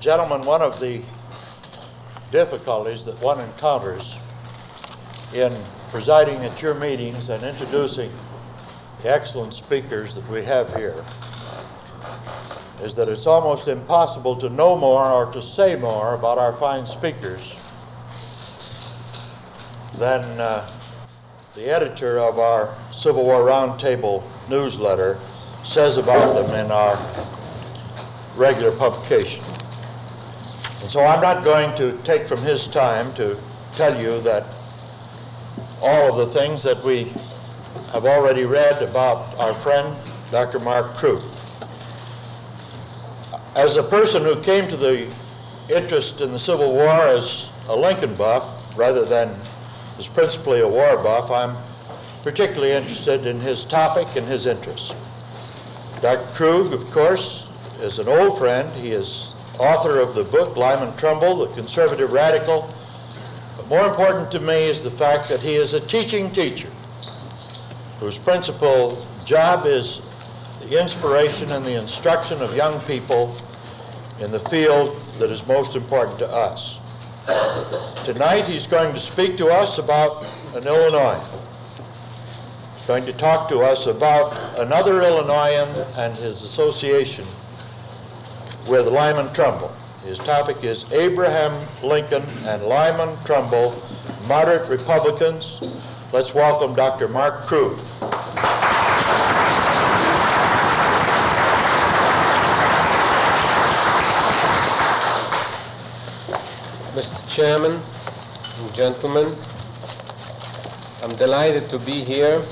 [0.00, 1.02] Gentlemen, one of the
[2.30, 4.14] difficulties that one encounters
[5.34, 8.12] in presiding at your meetings and introducing
[9.02, 11.04] the excellent speakers that we have here
[12.80, 16.86] is that it's almost impossible to know more or to say more about our fine
[16.86, 17.42] speakers
[19.98, 20.70] than uh,
[21.56, 25.20] the editor of our Civil War Roundtable newsletter
[25.64, 26.94] says about them in our
[28.36, 29.42] regular publication.
[30.80, 33.38] And so I'm not going to take from his time to
[33.76, 34.44] tell you that
[35.80, 37.12] all of the things that we
[37.92, 39.96] have already read about our friend
[40.30, 40.58] Dr.
[40.58, 41.22] Mark Krug.
[43.54, 45.10] As a person who came to the
[45.68, 49.34] interest in the Civil War as a Lincoln buff rather than
[49.98, 51.56] as principally a war buff, I'm
[52.22, 54.92] particularly interested in his topic and his interests.
[56.00, 56.30] Dr.
[56.34, 57.44] Krug, of course,
[57.80, 58.72] is an old friend.
[58.74, 59.27] He is
[59.58, 62.72] author of the book Lyman Trumbull, The Conservative Radical.
[63.56, 66.70] But more important to me is the fact that he is a teaching teacher
[67.98, 70.00] whose principal job is
[70.60, 73.36] the inspiration and the instruction of young people
[74.20, 76.78] in the field that is most important to us.
[78.06, 81.22] Tonight he's going to speak to us about an Illinois.
[82.76, 87.26] He's going to talk to us about another Illinoisan and his association
[88.68, 89.72] with Lyman Trumbull.
[90.04, 93.82] His topic is Abraham Lincoln and Lyman Trumbull,
[94.26, 95.58] moderate Republicans.
[96.12, 97.08] Let's welcome Dr.
[97.08, 97.78] Mark Krug.
[106.94, 107.28] Mr.
[107.28, 107.80] Chairman,
[108.58, 109.36] and gentlemen,
[111.02, 112.44] I'm delighted to be here.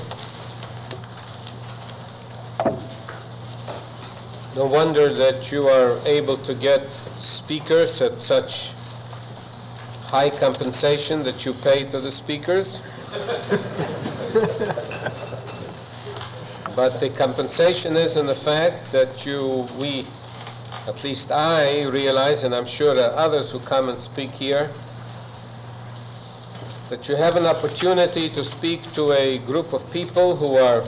[4.57, 8.71] No wonder that you are able to get speakers at such
[10.01, 12.79] high compensation that you pay to the speakers.
[16.75, 20.07] but the compensation is in the fact that you, we,
[20.87, 24.73] at least I realize, and I'm sure that others who come and speak here,
[26.89, 30.83] that you have an opportunity to speak to a group of people who are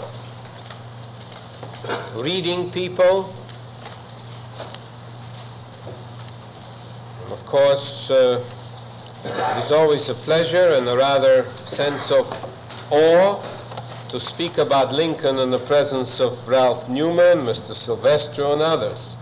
[2.15, 3.31] reading people.
[7.31, 8.43] Of course, uh,
[9.23, 12.27] it is always a pleasure and a rather sense of
[12.91, 13.41] awe
[14.09, 17.73] to speak about Lincoln in the presence of Ralph Newman, Mr.
[17.73, 19.17] Silvestro, and others.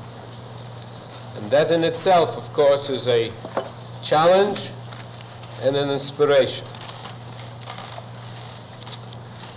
[1.36, 3.32] And that in itself, of course, is a
[4.04, 4.72] challenge
[5.62, 6.68] and an inspiration.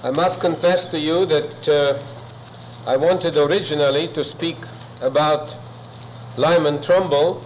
[0.04, 2.02] I must confess to you that uh,
[2.86, 4.58] I wanted originally to speak
[5.00, 5.56] about
[6.36, 7.44] Lyman Trumbull,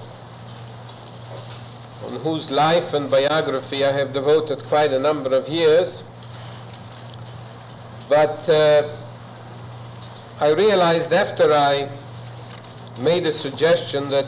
[2.16, 6.02] whose life and biography I have devoted quite a number of years.
[8.08, 8.96] But uh,
[10.40, 11.88] I realized after I
[12.98, 14.26] made a suggestion that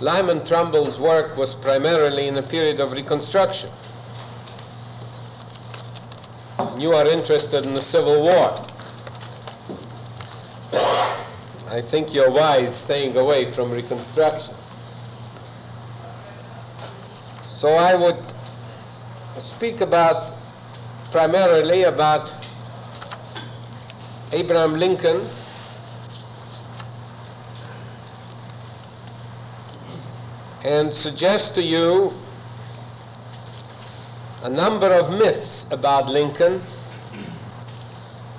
[0.00, 3.70] Lyman Trumbull's work was primarily in a period of Reconstruction.
[6.78, 8.66] You are interested in the Civil War.
[11.70, 14.54] I think you're wise staying away from Reconstruction.
[17.60, 18.16] So I would
[19.38, 20.32] speak about
[21.10, 22.32] primarily about
[24.32, 25.28] Abraham Lincoln
[30.64, 32.14] and suggest to you
[34.40, 36.62] a number of myths about Lincoln,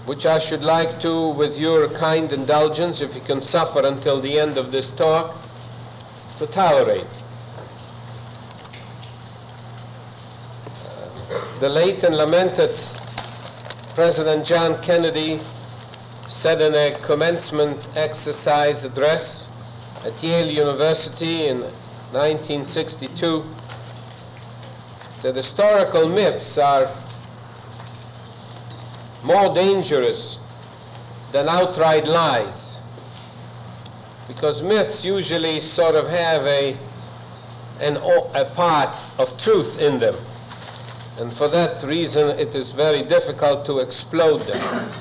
[0.06, 4.40] which I should like to, with your kind indulgence, if you can suffer until the
[4.40, 5.38] end of this talk,
[6.40, 7.21] to tolerate.
[11.62, 12.76] The late and lamented
[13.94, 15.40] President John Kennedy
[16.28, 19.46] said in a commencement exercise address
[20.04, 21.60] at Yale University in
[22.14, 23.46] 1962
[25.22, 26.91] that historical myths are
[29.24, 30.38] more dangerous
[31.32, 32.80] than outright lies
[34.28, 36.76] because myths usually sort of have a,
[37.80, 40.16] an, a part of truth in them
[41.17, 44.91] and for that reason it is very difficult to explode them.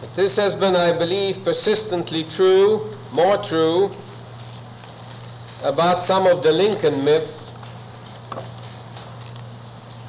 [0.00, 3.90] But this has been, I believe, persistently true, more true,
[5.62, 7.50] about some of the Lincoln myths,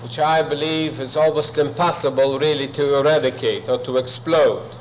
[0.02, 4.76] which I believe is almost impossible really to eradicate or to explode.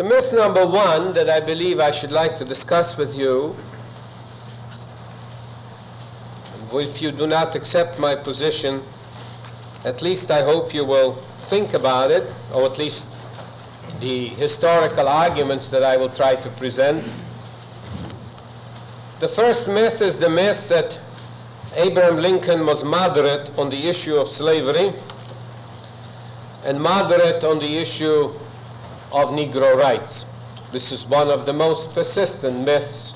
[0.00, 3.54] The myth number one that I believe I should like to discuss with you,
[6.72, 8.82] if you do not accept my position,
[9.84, 13.04] at least I hope you will think about it, or at least
[14.00, 17.04] the historical arguments that I will try to present.
[19.20, 20.98] The first myth is the myth that
[21.74, 24.94] Abraham Lincoln was moderate on the issue of slavery
[26.64, 28.32] and moderate on the issue
[29.12, 30.24] of Negro rights.
[30.72, 33.12] This is one of the most persistent myths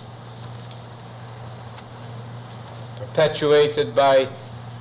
[2.96, 4.28] perpetuated by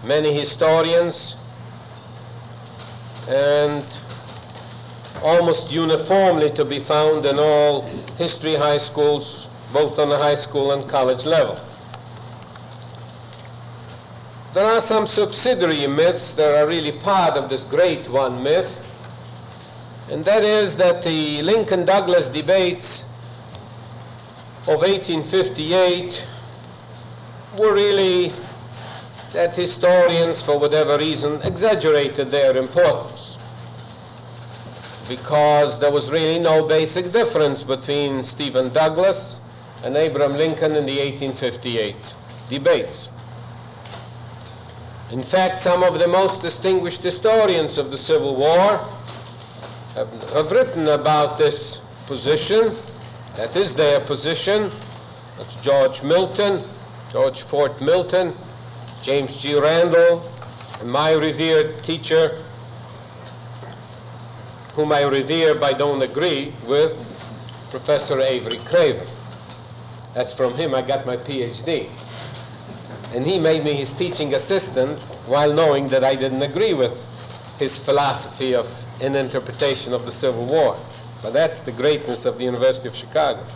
[0.03, 1.35] many historians
[3.27, 3.85] and
[5.21, 7.83] almost uniformly to be found in all
[8.17, 11.59] history high schools, both on the high school and college level.
[14.53, 18.71] There are some subsidiary myths that are really part of this great one myth,
[20.13, 23.03] and that is that the Lincoln Douglas debates
[24.67, 26.23] of 1858
[27.57, 28.31] were really
[29.33, 33.39] that historians, for whatever reason, exaggerated their importance
[35.07, 39.39] because there was really no basic difference between Stephen Douglas
[39.83, 41.95] and Abraham Lincoln in the 1858
[42.51, 43.09] debates.
[45.09, 48.87] In fact, some of the most distinguished historians of the Civil War
[49.93, 52.77] have, have written about this position.
[53.35, 54.71] That is their position.
[55.37, 56.67] That's George Milton,
[57.11, 58.35] George Fort Milton,
[59.01, 59.55] James G.
[59.59, 60.21] Randall,
[60.79, 62.43] and my revered teacher,
[64.75, 66.93] whom I revere but don't agree with,
[67.69, 69.07] Professor Avery Craven.
[70.13, 71.89] That's from him I got my PhD.
[73.13, 76.93] And he made me his teaching assistant while knowing that I didn't agree with
[77.63, 78.67] his philosophy of
[78.99, 80.77] an interpretation of the Civil War.
[81.21, 83.47] But that's the greatness of the University of Chicago.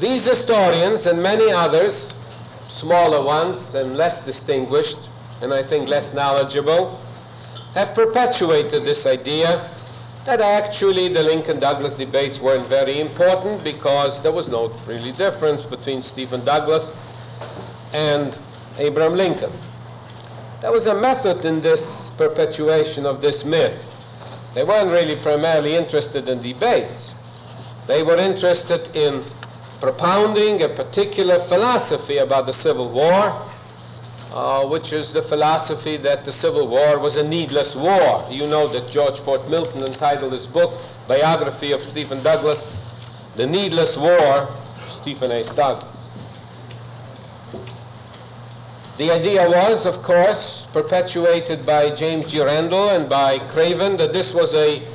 [0.00, 2.14] These historians and many others,
[2.68, 4.98] smaller ones and less distinguished,
[5.42, 7.00] and I think less knowledgeable,
[7.74, 9.76] have perpetuated this idea
[10.26, 15.64] that actually the Lincoln Douglas debates weren't very important because there was no really difference
[15.64, 16.92] between Stephen Douglas
[17.92, 18.38] and
[18.78, 19.52] Abraham Lincoln.
[20.60, 23.80] There was a method in this perpetuation of this myth.
[24.54, 27.14] They weren't really primarily interested in debates.
[27.88, 29.24] They were interested in
[29.80, 33.22] propounding a particular philosophy about the Civil War,
[34.32, 38.26] uh, which is the philosophy that the Civil War was a needless war.
[38.30, 40.78] You know that George Fort Milton entitled his book,
[41.08, 42.62] Biography of Stephen Douglas,
[43.36, 44.46] The Needless War,
[45.00, 45.42] Stephen A.
[45.54, 45.89] Douglas.
[49.00, 52.38] The idea was, of course, perpetuated by James G.
[52.38, 54.86] Randall and by Craven, that this was a,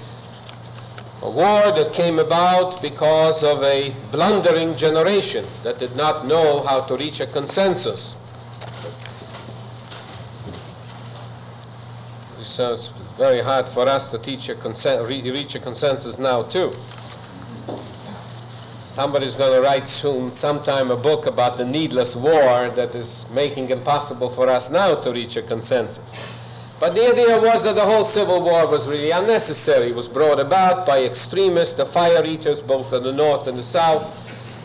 [1.24, 6.81] a war that came about because of a blundering generation that did not know how
[6.81, 8.16] to reach a consensus.
[12.40, 16.44] It sounds very hard for us to teach a consen- re- reach a consensus now,
[16.44, 16.75] too.
[18.95, 23.65] Somebody's going to write soon, sometime, a book about the needless war that is making
[23.65, 26.13] it impossible for us now to reach a consensus.
[26.80, 29.89] But the idea was that the whole Civil War was really unnecessary.
[29.89, 33.64] It was brought about by extremists, the fire eaters, both in the North and the
[33.64, 34.16] South,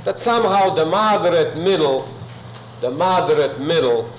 [0.04, 2.08] that somehow the moderate middle,
[2.80, 4.12] the moderate middle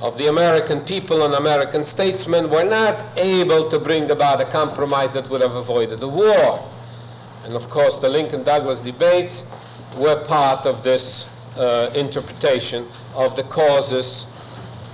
[0.00, 5.12] of the American people and American statesmen were not able to bring about a compromise
[5.12, 6.68] that would have avoided the war.
[7.44, 9.44] And of course, the Lincoln Douglas debates
[9.98, 14.24] were part of this uh, interpretation of the causes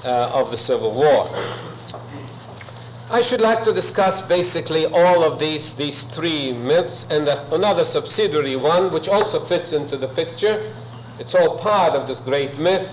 [0.04, 1.30] uh, of the Civil War.
[3.08, 7.84] I should like to discuss basically all of these, these three myths and the, another
[7.84, 10.74] subsidiary one, which also fits into the picture.
[11.18, 12.88] It's all part of this great myth,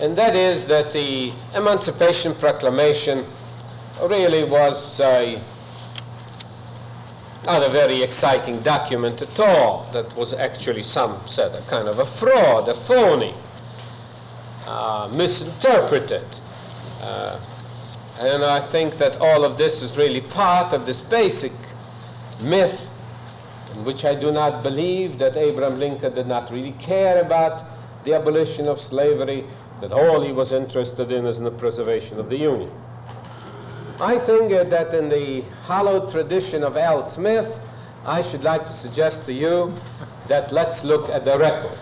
[0.00, 3.26] and that is that the Emancipation Proclamation
[4.02, 5.42] really was a
[7.46, 9.88] not a very exciting document at all.
[9.92, 13.34] That was actually, some said, a kind of a fraud, a phony,
[14.66, 16.26] uh, misinterpreted.
[17.00, 17.40] Uh,
[18.18, 21.52] and I think that all of this is really part of this basic
[22.40, 22.80] myth
[23.74, 27.64] in which I do not believe that Abraham Lincoln did not really care about
[28.04, 29.46] the abolition of slavery,
[29.80, 32.70] that all he was interested in is in the preservation of the Union.
[34.00, 37.50] I think uh, that in the hallowed tradition of Al Smith,
[38.04, 39.74] I should like to suggest to you
[40.28, 41.78] that let's look at the record.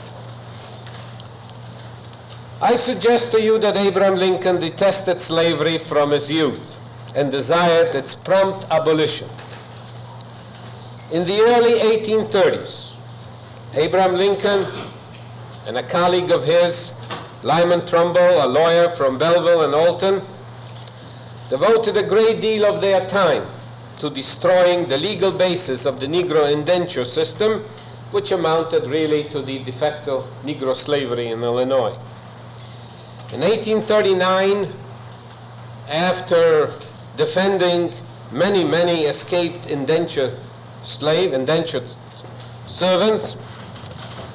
[2.60, 6.62] I suggest to you that Abraham Lincoln detested slavery from his youth
[7.16, 9.28] and desired its prompt abolition.
[11.10, 12.92] In the early 1830s,
[13.74, 14.64] Abraham Lincoln
[15.66, 16.92] and a colleague of his,
[17.42, 20.22] Lyman Trumbull, a lawyer from Belleville and Alton,
[21.50, 23.46] devoted a great deal of their time
[24.00, 27.64] to destroying the legal basis of the Negro indenture system,
[28.10, 31.96] which amounted really to the de facto Negro slavery in Illinois.
[33.32, 34.72] In 1839,
[35.88, 36.78] after
[37.16, 37.94] defending
[38.32, 40.38] many, many escaped indentured
[40.82, 41.88] slave, indentured
[42.66, 43.36] servants,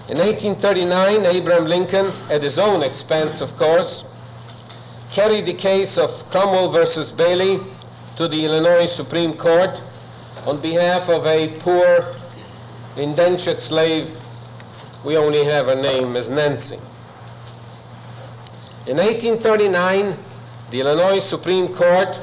[0.10, 4.04] in 1839, Abraham Lincoln, at his own expense, of course,
[5.14, 7.60] carried the case of Cromwell versus Bailey
[8.16, 9.82] to the Illinois Supreme Court
[10.46, 12.16] on behalf of a poor
[12.96, 14.16] indentured slave.
[15.04, 16.80] We only have her name as Nancy.
[18.86, 20.18] In 1839,
[20.72, 22.16] the Illinois Supreme Court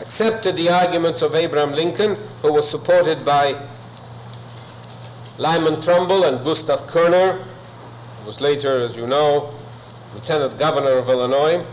[0.00, 3.68] accepted the arguments of Abraham Lincoln, who was supported by
[5.38, 7.42] Lyman Trumbull and Gustav Koerner,
[8.20, 9.54] who was later, as you know,
[10.14, 11.66] Lieutenant Governor of Illinois.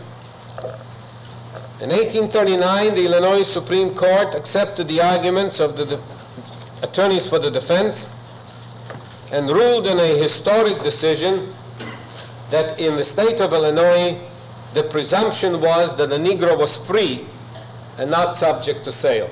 [1.80, 6.00] In 1839, the Illinois Supreme Court accepted the arguments of the
[6.82, 8.06] attorneys for the defense
[9.32, 11.52] and ruled in a historic decision
[12.52, 14.20] that in the state of Illinois,
[14.72, 17.26] the presumption was that a Negro was free
[17.98, 19.30] and not subject to sale.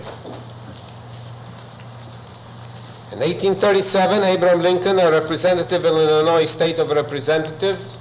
[3.13, 7.97] In 1837, Abraham Lincoln, a representative in the Illinois State of Representatives,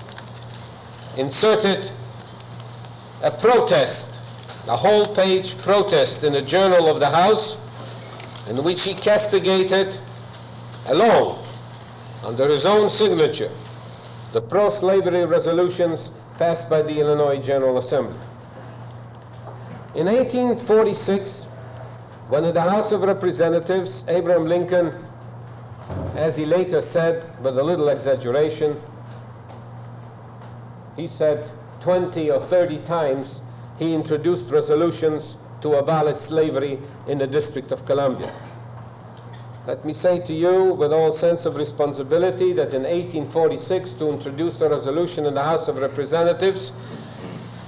[1.16, 1.92] inserted
[3.22, 4.08] a protest,
[4.68, 7.58] a whole page protest in the Journal of the House,
[8.48, 10.00] in which he castigated
[10.86, 11.46] alone,
[12.24, 13.52] under his own signature,
[14.34, 18.20] the pro slavery resolutions passed by the Illinois General Assembly.
[19.96, 21.30] In 1846,
[22.30, 25.06] when in the House of Representatives, Abraham Lincoln,
[26.16, 28.80] as he later said with a little exaggeration,
[30.96, 31.50] he said
[31.82, 33.42] 20 or 30 times
[33.82, 38.32] he introduced resolutions to abolish slavery in the District of Columbia.
[39.66, 44.62] Let me say to you with all sense of responsibility that in 1846 to introduce
[44.62, 46.72] a resolution in the House of Representatives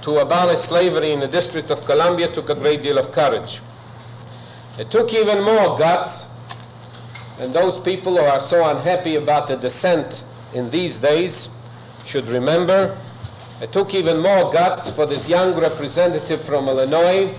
[0.02, 3.60] to abolish slavery in the District of Columbia took a great deal of courage.
[4.78, 6.26] It took even more guts,
[7.40, 11.48] and those people who are so unhappy about the dissent in these days
[12.06, 12.96] should remember
[13.64, 17.32] it took even more guts for this young representative from Illinois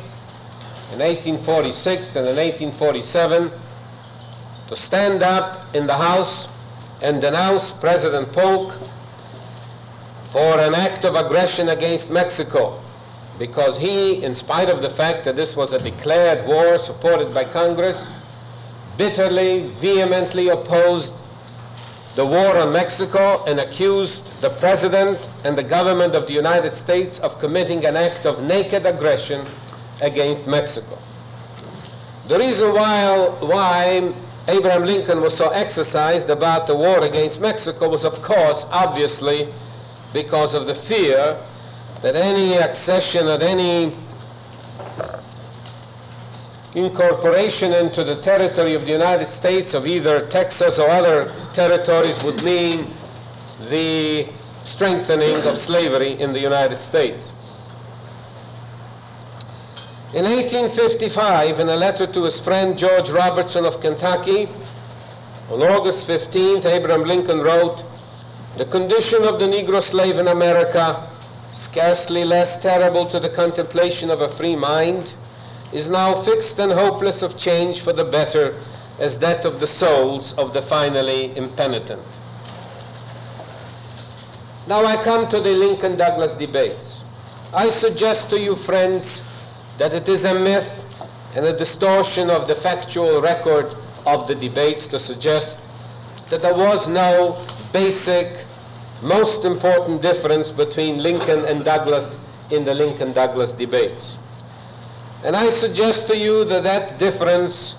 [0.91, 3.51] in 1846 and in 1847
[4.67, 6.47] to stand up in the House
[7.03, 8.73] and denounce President Polk
[10.31, 12.81] for an act of aggression against Mexico
[13.37, 17.45] because he, in spite of the fact that this was a declared war supported by
[17.45, 18.03] Congress,
[18.97, 21.13] bitterly, vehemently opposed
[22.15, 27.19] the war on Mexico and accused the President and the government of the United States
[27.19, 29.45] of committing an act of naked aggression
[30.01, 30.97] against Mexico.
[32.29, 34.13] The reason why, why
[34.47, 39.53] Abraham Lincoln was so exercised about the war against Mexico was, of course, obviously,
[40.13, 41.37] because of the fear
[42.01, 43.93] that any accession at any
[46.75, 52.43] incorporation into the territory of the United States of either Texas or other territories would
[52.43, 52.93] mean
[53.69, 54.27] the
[54.65, 57.31] strengthening of slavery in the United States.
[60.13, 64.49] In 1855, in a letter to his friend George Robertson of Kentucky,
[65.49, 67.83] on August 15th, Abraham Lincoln wrote,
[68.57, 71.09] The condition of the Negro slave in America,
[71.51, 75.13] scarcely less terrible to the contemplation of a free mind,
[75.71, 78.59] is now fixed and hopeless of change for the better
[78.99, 82.01] as that of the souls of the finally impenitent.
[84.67, 87.03] Now I come to the Lincoln Douglas debates.
[87.53, 89.21] I suggest to you, friends,
[89.77, 90.67] that it is a myth
[91.35, 95.57] and a distortion of the factual record of the debates to suggest
[96.29, 98.45] that there was no basic,
[99.01, 102.15] most important difference between Lincoln and Douglas
[102.49, 104.17] in the Lincoln Douglas debates.
[105.25, 107.73] And I suggest to you that that difference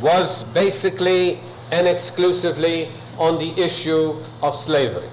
[0.00, 1.40] was basically
[1.72, 5.10] and exclusively on the issue of slavery.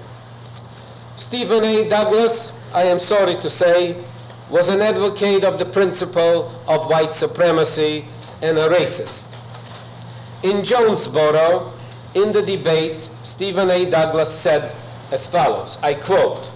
[1.16, 1.88] Stephen A.
[1.88, 4.04] Douglas, I am sorry to say,
[4.48, 8.06] was an advocate of the principle of white supremacy
[8.40, 9.24] and a racist.
[10.44, 11.72] In Jonesboro,
[12.14, 13.90] in the debate, Stephen A.
[13.90, 14.72] Douglas said
[15.10, 16.48] as follows, I quote,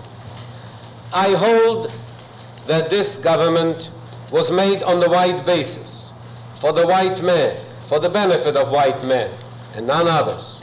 [1.12, 1.90] I hold
[2.68, 3.90] that this government
[4.30, 6.10] was made on the white basis,
[6.60, 9.36] for the white man, for the benefit of white men
[9.74, 10.60] and none others.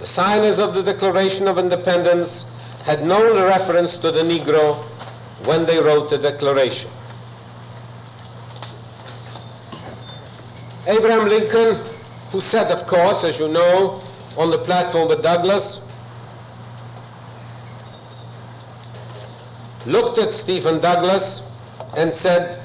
[0.00, 2.44] The signers of the Declaration of Independence
[2.84, 4.82] had no reference to the Negro
[5.44, 6.90] when they wrote the Declaration.
[10.86, 11.76] Abraham Lincoln,
[12.32, 14.02] who said, of course, as you know,
[14.36, 15.80] on the platform with Douglas,
[19.86, 21.42] looked at Stephen Douglas
[21.94, 22.62] and said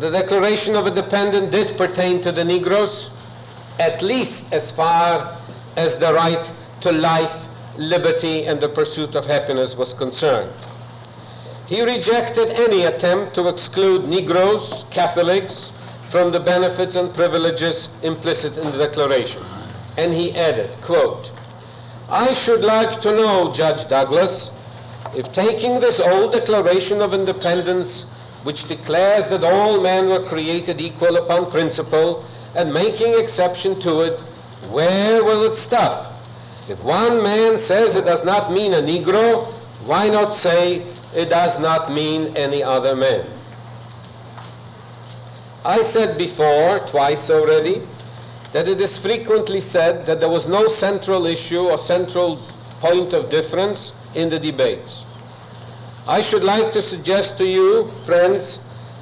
[0.00, 3.10] the Declaration of Independence did pertain to the Negroes,
[3.78, 5.38] at least as far
[5.76, 10.52] as the right to life, liberty, and the pursuit of happiness was concerned.
[11.66, 15.70] He rejected any attempt to exclude Negroes, Catholics,
[16.10, 19.42] from the benefits and privileges implicit in the Declaration.
[19.96, 21.30] And he added, quote,
[22.08, 24.50] I should like to know, Judge Douglas,
[25.14, 28.04] if taking this old Declaration of Independence,
[28.44, 34.20] which declares that all men were created equal upon principle, and making exception to it,
[34.70, 36.12] where will it stop?
[36.68, 39.52] If one man says it does not mean a Negro,
[39.84, 43.26] why not say it does not mean any other man?
[45.64, 47.82] I said before, twice already,
[48.52, 52.36] that it is frequently said that there was no central issue or central
[52.80, 55.04] point of difference in the debates.
[56.06, 58.58] I should like to suggest to you, friends,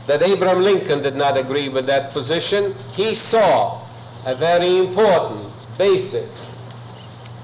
[0.07, 2.75] that Abraham Lincoln did not agree with that position.
[2.93, 3.87] He saw
[4.27, 6.29] a very important, basic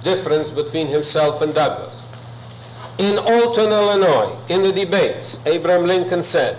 [0.03, 1.97] difference between himself and Douglas.
[2.99, 6.59] In Alton, Illinois, in the debates, Abraham Lincoln said,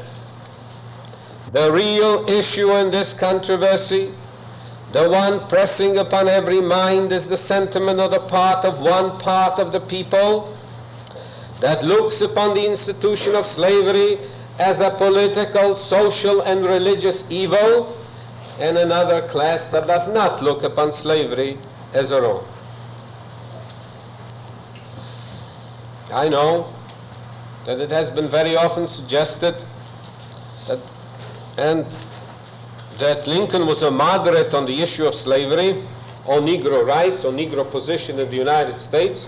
[1.54, 4.14] the real issue in this controversy,
[4.92, 9.60] the one pressing upon every mind, is the sentiment of the part of one part
[9.60, 10.57] of the people
[11.62, 14.20] that looks upon the institution of slavery
[14.60, 17.96] as a political, social, and religious evil,
[18.60, 21.58] and another class that does not look upon slavery
[21.94, 22.46] as a wrong.
[26.12, 26.74] I know
[27.66, 29.56] that it has been very often suggested
[30.68, 30.80] that,
[31.58, 31.86] and
[33.00, 35.88] that Lincoln was a moderate on the issue of slavery,
[36.26, 39.28] or Negro rights, or Negro position in the United States,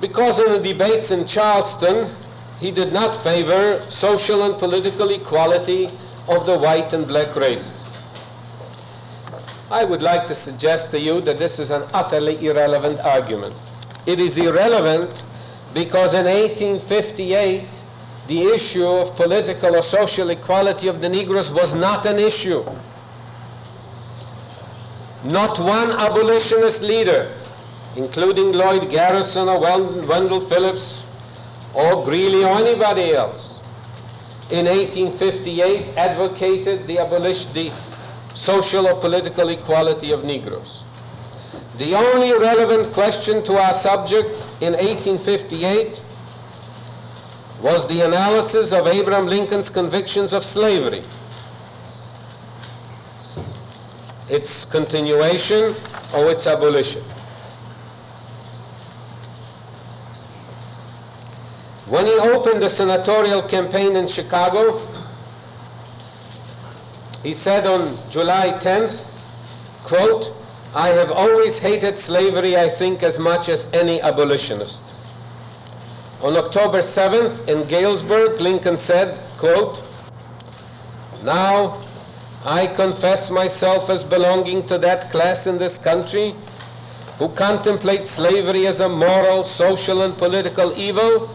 [0.00, 2.14] because in the debates in Charleston,
[2.58, 5.90] he did not favor social and political equality
[6.28, 7.82] of the white and black races.
[9.70, 13.54] I would like to suggest to you that this is an utterly irrelevant argument.
[14.06, 15.10] It is irrelevant
[15.74, 17.68] because in 1858,
[18.28, 22.64] the issue of political or social equality of the Negroes was not an issue.
[25.24, 27.34] Not one abolitionist leader
[27.96, 31.02] including Lloyd Garrison or Wendell Phillips
[31.74, 33.60] or Greeley or anybody else,
[34.50, 37.72] in 1858 advocated the abolition, the
[38.34, 40.82] social or political equality of Negroes.
[41.78, 44.28] The only relevant question to our subject
[44.60, 46.00] in 1858
[47.62, 51.02] was the analysis of Abraham Lincoln's convictions of slavery,
[54.28, 55.74] its continuation
[56.14, 57.02] or its abolition.
[61.88, 64.84] When he opened the senatorial campaign in Chicago,
[67.22, 68.98] he said on July 10th,
[69.84, 70.34] quote,
[70.74, 74.80] I have always hated slavery, I think, as much as any abolitionist.
[76.22, 79.80] On October 7th in Galesburg, Lincoln said, quote,
[81.22, 81.86] Now
[82.44, 86.34] I confess myself as belonging to that class in this country
[87.18, 91.30] who contemplate slavery as a moral, social, and political evil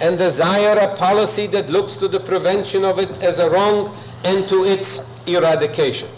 [0.00, 4.48] and desire a policy that looks to the prevention of it as a wrong and
[4.48, 6.10] to its eradication.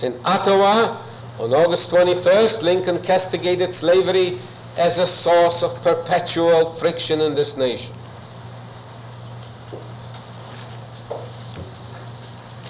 [0.00, 1.02] In Ottawa,
[1.38, 4.40] on August 21st, Lincoln castigated slavery
[4.76, 7.94] as a source of perpetual friction in this nation.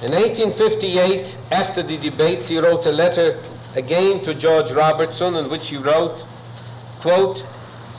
[0.02, 3.42] In 1858, after the debates, he wrote a letter
[3.74, 6.24] again to George Robertson in which he wrote,
[7.00, 7.42] quote,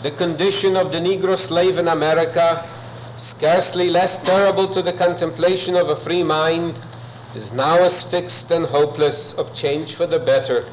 [0.04, 2.70] the condition of the Negro slave in America,
[3.18, 6.82] scarcely less terrible to the contemplation of a free mind,
[7.36, 10.66] is now as fixed and hopeless of change for the better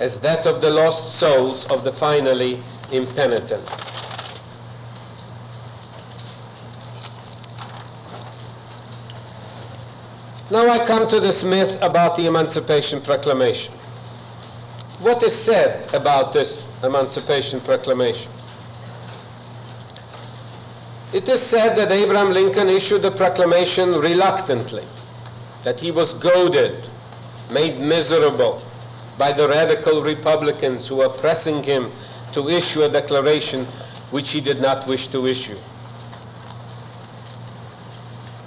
[0.00, 3.68] as that of the lost souls of the finally impenitent.
[10.50, 13.72] Now I come to this myth about the Emancipation Proclamation.
[14.98, 18.32] What is said about this Emancipation Proclamation?
[21.12, 24.86] It is said that Abraham Lincoln issued the proclamation reluctantly,
[25.64, 26.88] that he was goaded
[27.50, 28.62] made miserable
[29.18, 31.90] by the radical Republicans who were pressing him
[32.32, 33.66] to issue a declaration
[34.12, 35.58] which he did not wish to issue.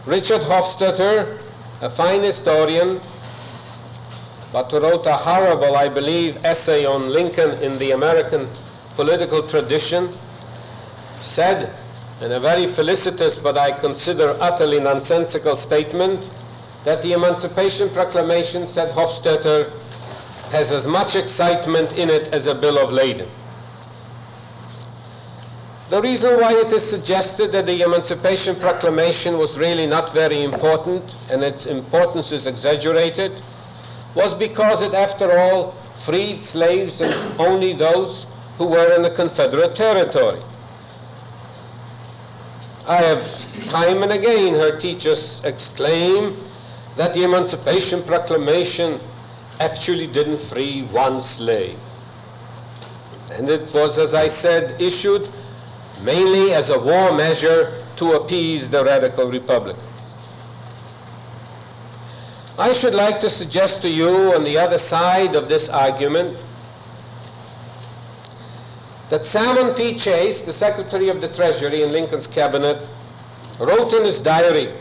[0.06, 1.42] Richard Hofstadter,
[1.82, 3.02] a fine historian,
[4.54, 8.48] but who wrote a horrible, I believe, essay on Lincoln in the American
[8.96, 10.18] political tradition,
[11.22, 11.76] said
[12.22, 16.30] in a very felicitous but I consider utterly nonsensical statement
[16.86, 19.72] that the Emancipation Proclamation, said Hofstadter,
[20.52, 23.30] has as much excitement in it as a bill of lading.
[25.90, 31.04] The reason why it is suggested that the Emancipation Proclamation was really not very important
[31.30, 33.42] and its importance is exaggerated
[34.16, 38.26] was because it, after all, freed slaves and only those
[38.58, 40.42] who were in the Confederate territory.
[42.86, 43.26] I have
[43.68, 46.38] time and again heard teachers exclaim
[46.98, 49.00] that the Emancipation Proclamation
[49.60, 51.80] actually didn't free one slave.
[53.32, 55.32] And it was, as I said, issued
[56.02, 59.82] mainly as a war measure to appease the radical Republicans.
[62.58, 66.38] I should like to suggest to you on the other side of this argument
[69.14, 69.94] that Salmon P.
[69.94, 72.90] Chase, the Secretary of the Treasury in Lincoln's cabinet,
[73.60, 74.76] wrote in his diary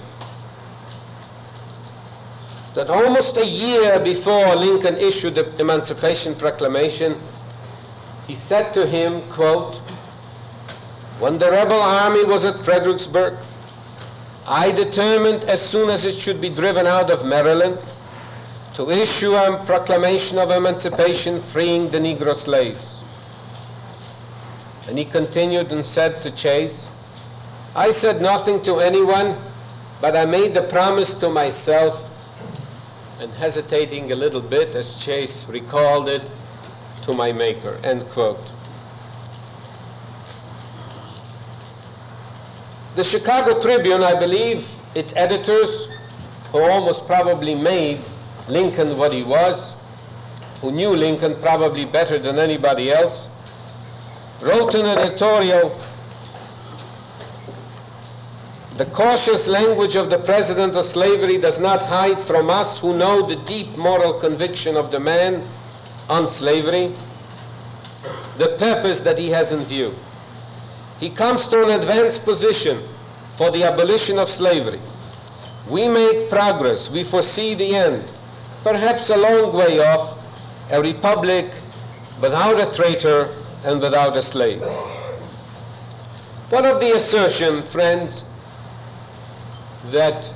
[2.75, 7.21] that almost a year before Lincoln issued the Emancipation Proclamation,
[8.27, 9.77] he said to him, quote,
[11.19, 13.35] when the rebel army was at Fredericksburg,
[14.47, 17.79] I determined as soon as it should be driven out of Maryland
[18.77, 23.02] to issue a proclamation of emancipation freeing the Negro slaves.
[24.87, 26.89] And he continued and said to Chase,
[27.75, 29.39] I said nothing to anyone,
[30.01, 31.95] but I made the promise to myself,
[33.19, 36.23] and hesitating a little bit as Chase recalled it,
[37.05, 37.81] to my maker.
[37.83, 38.41] End quote.
[42.95, 45.89] The Chicago Tribune, I believe, its editors,
[46.51, 48.05] who almost probably made
[48.49, 49.75] Lincoln what he was,
[50.61, 53.29] who knew Lincoln probably better than anybody else,
[54.43, 55.71] wrote an editorial
[58.77, 63.27] the cautious language of the president of slavery does not hide from us who know
[63.29, 65.47] the deep moral conviction of the man
[66.09, 66.97] on slavery.
[68.39, 69.95] The purpose that he has in view.
[70.99, 72.89] He comes to an advanced position
[73.37, 74.81] for the abolition of slavery.
[75.71, 78.11] We make progress, we foresee the end,
[78.65, 80.19] perhaps a long way off,
[80.71, 81.53] a republic
[82.23, 84.63] without a traitor and without a slave.
[86.51, 88.25] What of the assertion, friends,
[89.91, 90.31] that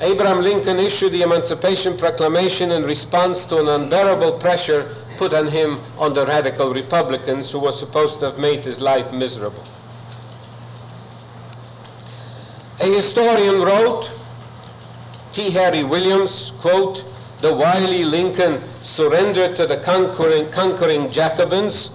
[0.00, 5.80] Abraham Lincoln issued the Emancipation Proclamation in response to an unbearable pressure put on him
[5.98, 9.64] on the radical Republicans who were supposed to have made his life miserable?
[12.80, 14.10] A historian wrote,
[15.34, 15.50] T.
[15.50, 17.04] Harry Williams, quote,
[17.42, 21.90] the wily Lincoln surrendered to the conquering, conquering Jacobins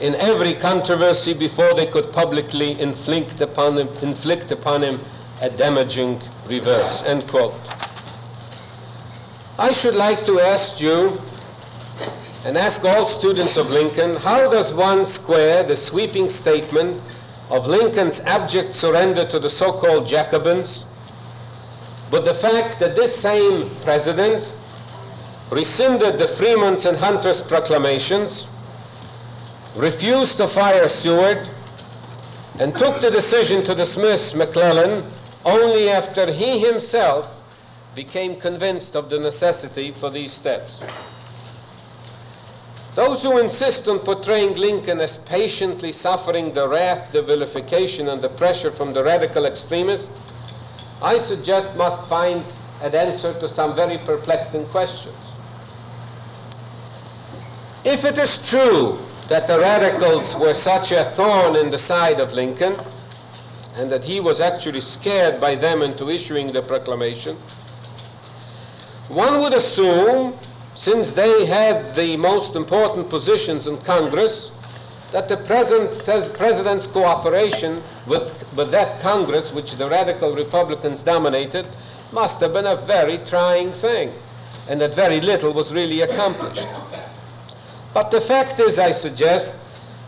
[0.00, 5.00] in every controversy before they could publicly inflict upon him, inflict upon him
[5.40, 7.54] a damaging reverse, end quote.
[9.58, 11.18] I should like to ask you
[12.44, 17.02] and ask all students of Lincoln, how does one square the sweeping statement
[17.48, 20.84] of Lincoln's abject surrender to the so-called Jacobins,
[22.10, 24.52] but the fact that this same president
[25.50, 28.46] rescinded the Fremont's and Hunter's proclamations,
[29.76, 31.48] refused to fire Seward,
[32.58, 35.10] and took the decision to dismiss McClellan
[35.44, 37.26] only after he himself
[37.94, 40.82] became convinced of the necessity for these steps.
[42.94, 48.30] Those who insist on portraying Lincoln as patiently suffering the wrath, the vilification, and the
[48.30, 50.08] pressure from the radical extremists,
[51.02, 52.42] I suggest must find
[52.80, 55.14] an answer to some very perplexing questions.
[57.84, 62.32] If it is true that the radicals were such a thorn in the side of
[62.32, 62.76] Lincoln,
[63.74, 67.36] and that he was actually scared by them into issuing the proclamation,
[69.08, 70.38] one would assume
[70.74, 74.50] since they had the most important positions in Congress,
[75.12, 81.66] that the president's cooperation with, with that Congress, which the radical Republicans dominated,
[82.12, 84.12] must have been a very trying thing,
[84.68, 86.66] and that very little was really accomplished.
[87.96, 89.54] But the fact is, I suggest,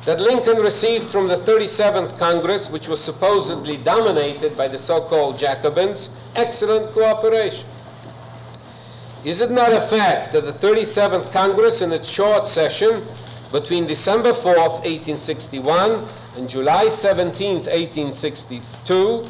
[0.04, 5.38] that Lincoln received from the 37th Congress, which was supposedly dominated by the so called
[5.38, 7.66] Jacobins, excellent cooperation.
[9.24, 13.06] Is it not a fact that the 37th Congress, in its short session
[13.52, 19.26] between December 4th, 1861, and July 17th, 1862,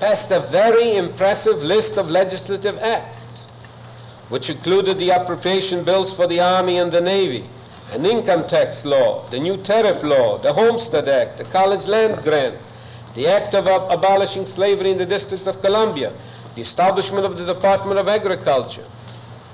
[0.00, 3.44] passed a very impressive list of legislative acts,
[4.30, 7.50] which included the appropriation bills for the Army and the Navy,
[7.90, 12.58] an income tax law, the new tariff law, the Homestead Act, the college land grant,
[13.14, 16.12] the act of ab- abolishing slavery in the District of Columbia,
[16.54, 18.84] the establishment of the Department of Agriculture.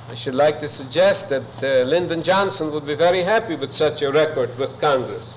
[0.09, 4.03] I should like to suggest that uh, Lyndon Johnson would be very happy with such
[4.03, 5.35] a record with Congress.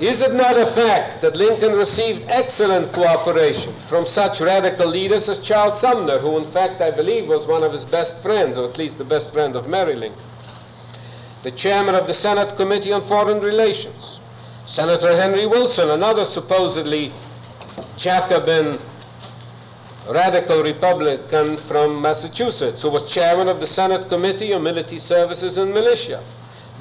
[0.00, 5.38] Is it not a fact that Lincoln received excellent cooperation from such radical leaders as
[5.40, 8.78] Charles Sumner, who, in fact, I believe was one of his best friends, or at
[8.78, 10.20] least the best friend of Mary Lincoln?
[11.42, 14.20] The chairman of the Senate Committee on Foreign Relations,
[14.66, 17.12] Senator Henry Wilson, another supposedly
[17.96, 18.78] Jacobin
[20.08, 25.74] radical Republican from Massachusetts, who was chairman of the Senate Committee on Military Services and
[25.74, 26.24] Militia.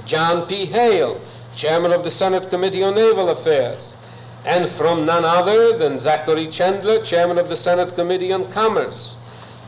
[0.06, 0.66] John P.
[0.66, 1.20] Hale,
[1.56, 3.96] chairman of the Senate Committee on Naval Affairs.
[4.46, 9.16] And from none other than Zachary Chandler, chairman of the Senate Committee on Commerce.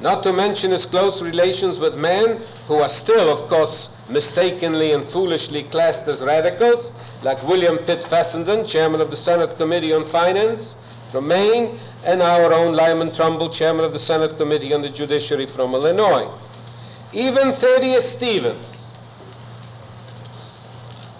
[0.03, 5.07] Not to mention his close relations with men who are still, of course, mistakenly and
[5.07, 10.75] foolishly classed as radicals, like William Pitt Fessenden, chairman of the Senate Committee on Finance
[11.09, 15.45] from Maine, and our own Lyman Trumbull, chairman of the Senate Committee on the Judiciary
[15.45, 16.29] from Illinois.
[17.13, 18.87] Even Thaddeus Stevens,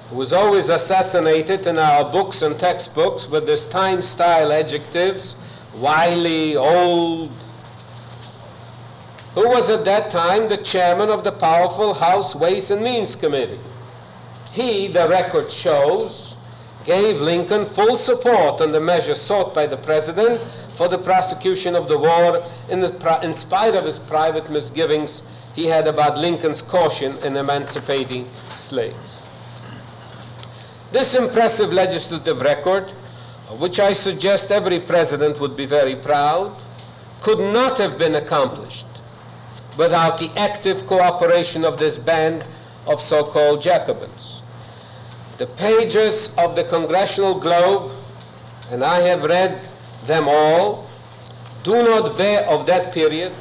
[0.10, 5.36] who was always assassinated in our books and textbooks with his time style adjectives,
[5.74, 7.32] wily, old,
[9.34, 13.60] who was at that time the chairman of the powerful House Ways and Means Committee.
[14.52, 16.36] He, the record shows,
[16.86, 20.40] gave Lincoln full support on the measures sought by the president
[20.78, 25.24] for the prosecution of the war in, the in spite of his private misgivings
[25.56, 29.22] he had about Lincoln's caution in emancipating slaves.
[30.92, 32.92] This impressive legislative record,
[33.50, 36.56] of which I suggest every president would be very proud,
[37.24, 38.86] could not have been accomplished
[39.78, 42.46] without the active cooperation of this band
[42.86, 44.42] of so-called Jacobins.
[45.38, 47.92] The pages of the Congressional Globe,
[48.70, 49.68] and I have read
[50.06, 50.88] them all,
[51.64, 53.34] do not bear of that period,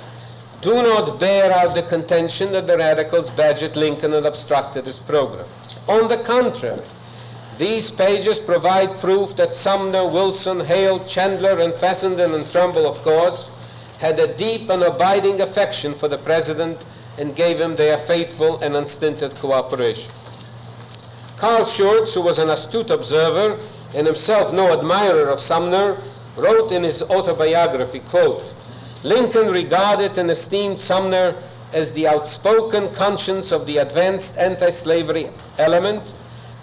[0.62, 5.49] do not bear out the contention that the radicals badgered Lincoln and obstructed his program.
[5.88, 6.87] On the contrary,
[7.59, 13.51] these pages provide proof that Sumner, Wilson, Hale, Chandler, and Fessenden and Trumbull, of course,
[14.03, 16.85] had a deep and abiding affection for the president
[17.19, 20.11] and gave him their faithful and unstinted cooperation.
[21.37, 23.61] Carl Schurz, who was an astute observer
[23.95, 26.03] and himself no admirer of Sumner,
[26.37, 28.43] wrote in his autobiography, quote,
[29.05, 31.41] Lincoln regarded and esteemed Sumner
[31.73, 36.03] as the outspoken conscience of the advanced anti-slavery element,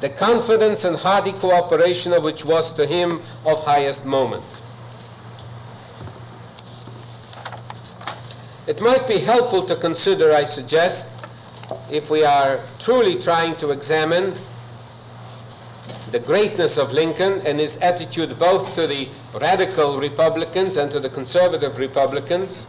[0.01, 4.43] the confidence and hearty cooperation of which was to him of highest moment.
[8.69, 11.07] It might be helpful to consider, I suggest,
[11.89, 14.37] if we are truly trying to examine
[16.11, 19.09] the greatness of Lincoln and his attitude both to the
[19.41, 22.67] radical Republicans and to the conservative Republicans,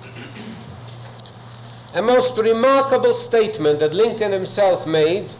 [1.92, 5.30] a most remarkable statement that Lincoln himself made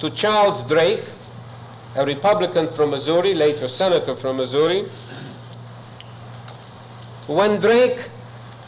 [0.00, 1.08] to Charles Drake,
[1.94, 4.84] a Republican from Missouri, later senator from Missouri,
[7.26, 8.10] when Drake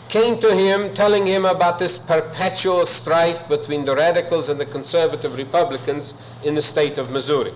[0.08, 5.34] came to him telling him about this perpetual strife between the radicals and the conservative
[5.34, 7.54] Republicans in the state of Missouri.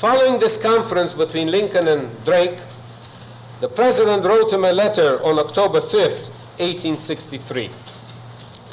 [0.00, 2.58] Following this conference between Lincoln and Drake,
[3.60, 7.70] the president wrote him a letter on October 5th, 1863.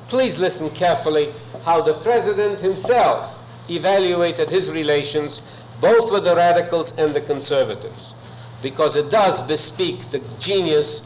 [0.07, 1.31] Please listen carefully
[1.63, 3.35] how the president himself
[3.69, 5.41] evaluated his relations
[5.79, 8.13] both with the radicals and the conservatives,
[8.61, 11.01] because it does bespeak the genius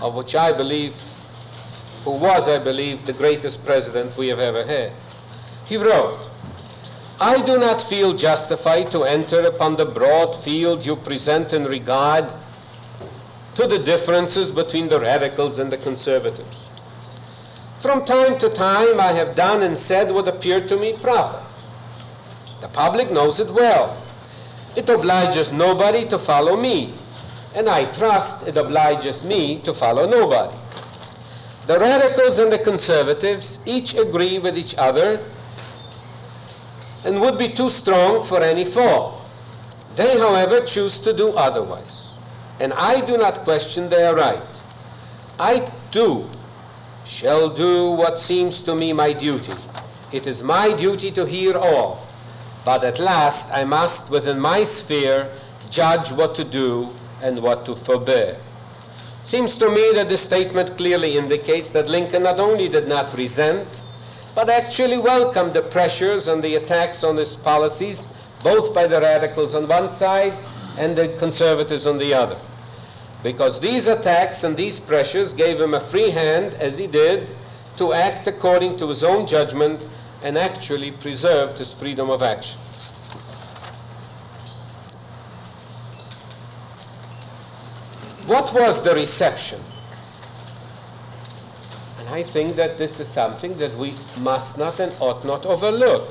[0.00, 0.94] of which I believe,
[2.04, 4.92] who was, I believe, the greatest president we have ever had.
[5.64, 6.30] He wrote,
[7.18, 12.32] I do not feel justified to enter upon the broad field you present in regard
[13.54, 16.56] to the differences between the radicals and the conservatives.
[17.80, 21.42] From time to time, I have done and said what appeared to me proper.
[22.60, 24.02] The public knows it well.
[24.76, 26.94] It obliges nobody to follow me,
[27.56, 30.56] and I trust it obliges me to follow nobody.
[31.66, 35.24] The radicals and the conservatives each agree with each other
[37.04, 39.18] and would be too strong for any foe.
[39.96, 42.10] They, however, choose to do otherwise,
[42.60, 44.42] and I do not question their right.
[45.38, 46.28] I do,
[47.06, 49.54] shall do what seems to me my duty.
[50.12, 52.06] It is my duty to hear all,
[52.66, 55.32] but at last I must, within my sphere,
[55.70, 58.38] judge what to do and what to forbear.
[59.22, 63.66] Seems to me that this statement clearly indicates that Lincoln not only did not resent,
[64.36, 68.06] but actually welcomed the pressures and the attacks on his policies,
[68.44, 70.32] both by the radicals on one side
[70.78, 72.38] and the conservatives on the other.
[73.22, 77.28] Because these attacks and these pressures gave him a free hand, as he did,
[77.78, 79.84] to act according to his own judgment
[80.22, 82.58] and actually preserved his freedom of action.
[88.26, 89.62] What was the reception?
[91.98, 96.10] And I think that this is something that we must not and ought not overlook.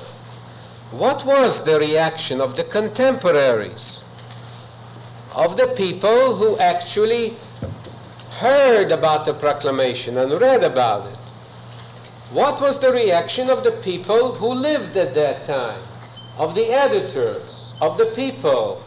[0.92, 4.02] What was the reaction of the contemporaries,
[5.34, 7.38] of the people who actually
[8.40, 11.20] heard about the proclamation and read about it?
[12.32, 15.82] What was the reaction of the people who lived at that time,
[16.38, 18.82] of the editors, of the people,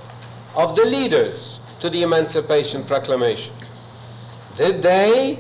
[0.55, 3.55] of the leaders to the Emancipation Proclamation?
[4.57, 5.39] Did they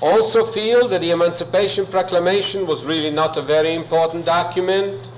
[0.00, 5.10] also feel that the Emancipation Proclamation was really not a very important document?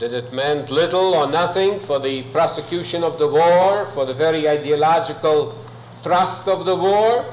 [0.00, 4.48] That it meant little or nothing for the prosecution of the war, for the very
[4.48, 5.56] ideological
[6.02, 7.24] thrust of the war?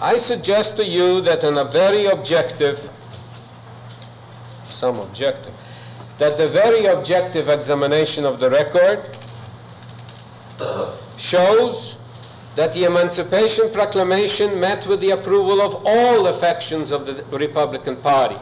[0.00, 2.78] I suggest to you that in a very objective,
[4.68, 5.54] some objective,
[6.18, 9.16] that the very objective examination of the record
[11.16, 11.96] shows
[12.56, 17.96] that the Emancipation Proclamation met with the approval of all the factions of the Republican
[17.96, 18.38] Party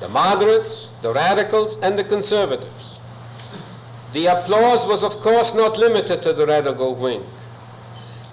[0.00, 2.98] the moderates, the radicals, and the conservatives.
[4.14, 7.22] The applause was, of course, not limited to the radical wing.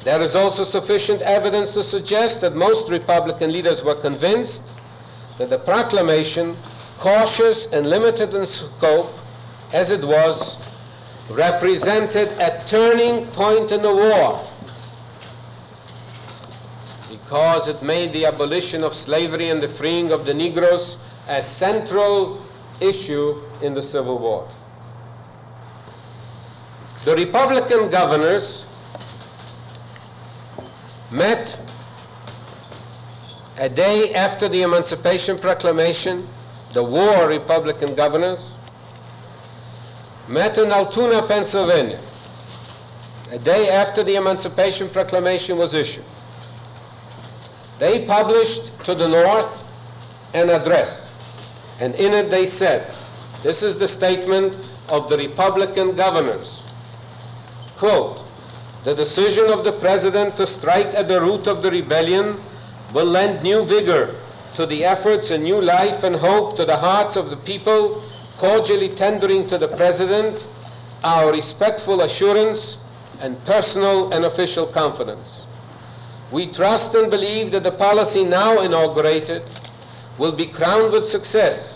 [0.03, 4.61] There is also sufficient evidence to suggest that most Republican leaders were convinced
[5.37, 6.55] that the proclamation,
[6.97, 9.11] cautious and limited in scope
[9.71, 10.57] as it was,
[11.29, 14.47] represented a turning point in the war
[17.09, 22.45] because it made the abolition of slavery and the freeing of the Negroes a central
[22.79, 24.49] issue in the Civil War.
[27.05, 28.65] The Republican governors
[31.11, 31.59] met
[33.57, 36.27] a day after the Emancipation Proclamation,
[36.73, 38.51] the war Republican governors
[40.27, 42.01] met in Altoona, Pennsylvania,
[43.31, 46.05] a day after the Emancipation Proclamation was issued.
[47.79, 49.63] They published to the North
[50.33, 51.07] an address,
[51.79, 52.93] and in it they said,
[53.43, 56.61] this is the statement of the Republican governors,
[57.77, 58.25] quote,
[58.83, 62.41] the decision of the President to strike at the root of the rebellion
[62.93, 64.15] will lend new vigor
[64.57, 68.03] to the efforts and new life and hope to the hearts of the people,
[68.39, 70.43] cordially tendering to the President
[71.03, 72.75] our respectful assurance
[73.19, 75.41] and personal and official confidence.
[76.31, 79.43] We trust and believe that the policy now inaugurated
[80.17, 81.75] will be crowned with success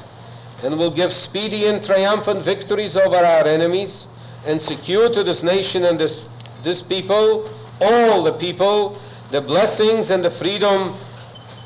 [0.64, 4.08] and will give speedy and triumphant victories over our enemies
[4.44, 6.24] and secure to this nation and this,
[6.64, 7.48] this people,
[7.80, 10.98] all the people, the blessings and the freedom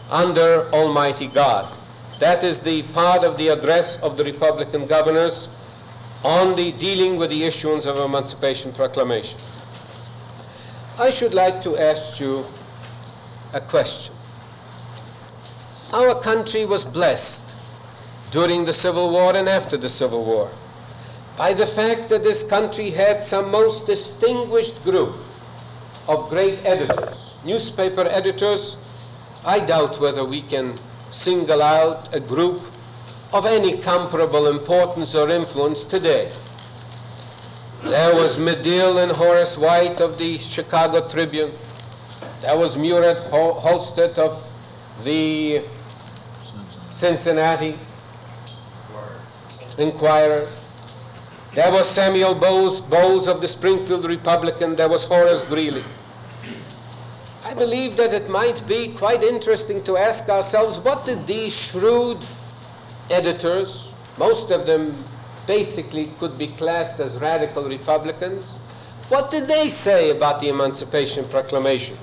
[0.09, 1.77] under Almighty God.
[2.19, 5.47] That is the part of the address of the Republican governors
[6.23, 9.39] on the dealing with the issuance of Emancipation Proclamation.
[10.97, 12.45] I should like to ask you
[13.53, 14.15] a question.
[15.91, 17.43] Our country was blessed
[18.31, 20.51] during the Civil War and after the Civil War
[21.37, 25.15] by the fact that this country had some most distinguished group
[26.07, 28.77] of great editors, newspaper editors.
[29.45, 30.79] I doubt whether we can
[31.11, 32.63] single out a group
[33.31, 36.33] of any comparable importance or influence today.
[37.83, 41.53] There was Medill and Horace White of the Chicago Tribune.
[42.41, 44.41] There was Murat Halstead of
[45.03, 45.63] the
[46.91, 47.77] Cincinnati
[49.77, 50.49] Inquirer.
[51.53, 54.75] There was Samuel Bowles of the Springfield Republican.
[54.75, 55.83] There was Horace Greeley.
[57.57, 62.17] Believe that it might be quite interesting to ask ourselves what did these shrewd
[63.09, 65.05] editors, most of them
[65.47, 68.57] basically could be classed as radical Republicans,
[69.07, 71.97] what did they say about the Emancipation Proclamation?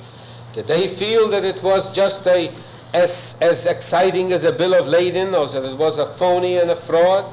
[0.55, 2.55] Did they feel that it was just a
[2.95, 6.71] as, as exciting as a bill of lading or that it was a phony and
[6.71, 7.25] a fraud?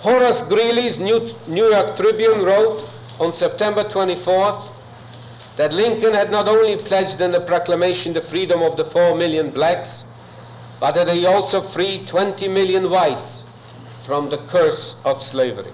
[0.00, 4.75] Horace Greeley's New, New York Tribune wrote on September 24th,
[5.56, 9.50] that Lincoln had not only pledged in the proclamation the freedom of the four million
[9.50, 10.04] blacks,
[10.80, 13.44] but that he also freed 20 million whites
[14.04, 15.72] from the curse of slavery.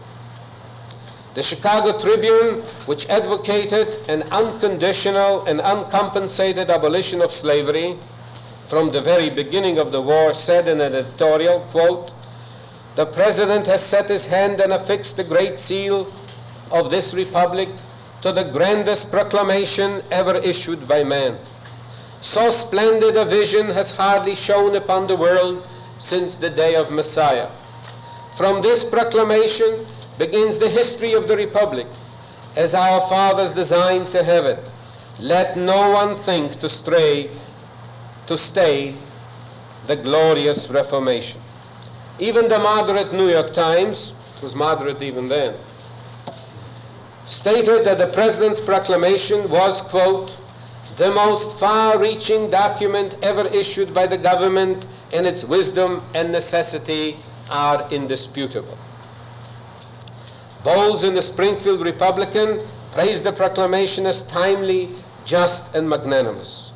[1.35, 7.99] The Chicago Tribune, which advocated an unconditional and uncompensated abolition of slavery
[8.69, 12.13] from the very beginning of the war, said in an editorial, quote,
[12.95, 16.13] the President has set his hand and affixed the great seal
[16.71, 17.71] of this republic
[18.23, 21.39] to the grandest proclamation ever issued by man.
[22.21, 25.67] So splendid a vision has hardly shone upon the world
[25.99, 27.51] since the day of Messiah.
[28.37, 29.87] From this proclamation
[30.19, 31.89] begins the history of the republic
[32.55, 34.65] as our fathers designed to have it.
[35.19, 37.31] Let no one think to stray,
[38.29, 38.97] to stay
[39.89, 41.41] the glorious Reformation.
[42.19, 45.57] Even the moderate New York Times, it was moderate even then,
[47.27, 50.31] stated that the President's proclamation was, quote,
[50.99, 57.19] the most far-reaching document ever issued by the government and its wisdom and necessity
[57.49, 58.79] are indisputable.
[60.65, 64.95] Bowles in the Springfield Republican praised the proclamation as timely,
[65.25, 66.71] just, and magnanimous.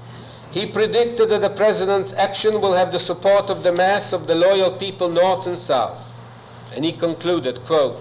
[0.50, 4.34] He predicted that the President's action will have the support of the mass of the
[4.34, 6.00] loyal people north and south.
[6.72, 8.00] And he concluded, quote,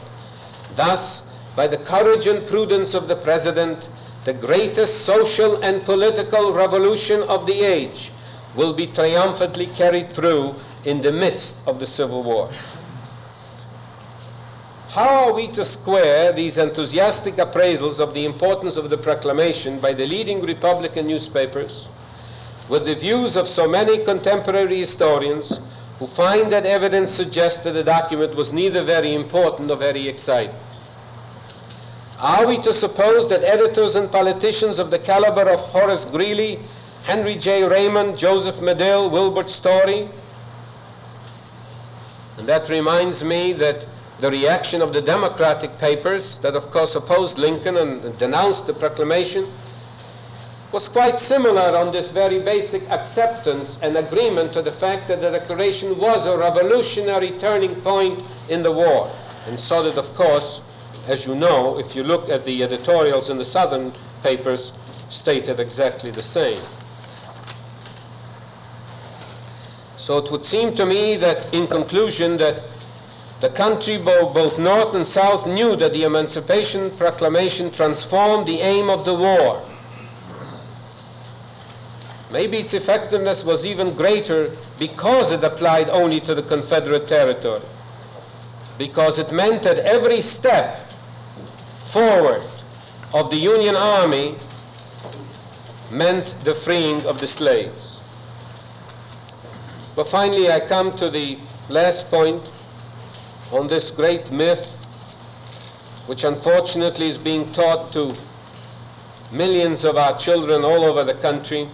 [0.76, 1.22] Thus,
[1.56, 3.90] by the courage and prudence of the President,
[4.26, 8.12] the greatest social and political revolution of the age
[8.56, 12.50] will be triumphantly carried through in the midst of the Civil War.
[14.90, 19.94] How are we to square these enthusiastic appraisals of the importance of the proclamation by
[19.94, 21.88] the leading Republican newspapers
[22.70, 25.60] with the views of so many contemporary historians
[26.00, 30.56] who find that evidence suggests that the document was neither very important nor very exciting?
[32.20, 36.60] Are we to suppose that editors and politicians of the caliber of Horace Greeley,
[37.04, 37.64] Henry J.
[37.64, 40.10] Raymond, Joseph Medill, Wilbur Storey,
[42.38, 43.86] and that reminds me that
[44.20, 49.52] the reaction of the Democratic papers that of course opposed Lincoln and denounced the proclamation
[50.72, 55.32] was quite similar on this very basic acceptance and agreement to the fact that the
[55.32, 59.10] declaration was a revolutionary turning point in the war.
[59.46, 60.62] And so that of course
[61.08, 63.94] as you know, if you look at the editorials in the southern
[64.24, 64.72] papers,
[65.10, 66.64] stated exactly the same.
[69.98, 72.64] So it would seem to me that, in conclusion, that
[73.42, 79.06] the country, both, North and South, knew that the Emancipation Proclamation transformed the aim of
[79.06, 79.68] the war.
[82.32, 87.62] Maybe its effectiveness was even greater because it applied only to the Confederate territory.
[88.78, 90.92] Because it meant that every step
[91.96, 92.44] forward
[93.14, 94.38] of the Union Army
[95.90, 98.02] meant the freeing of the slaves.
[99.96, 101.38] But finally, I come to the
[101.70, 102.44] last point
[103.50, 104.68] on this great myth,
[106.08, 108.14] which unfortunately is being taught to
[109.32, 111.70] millions of our children all over the country,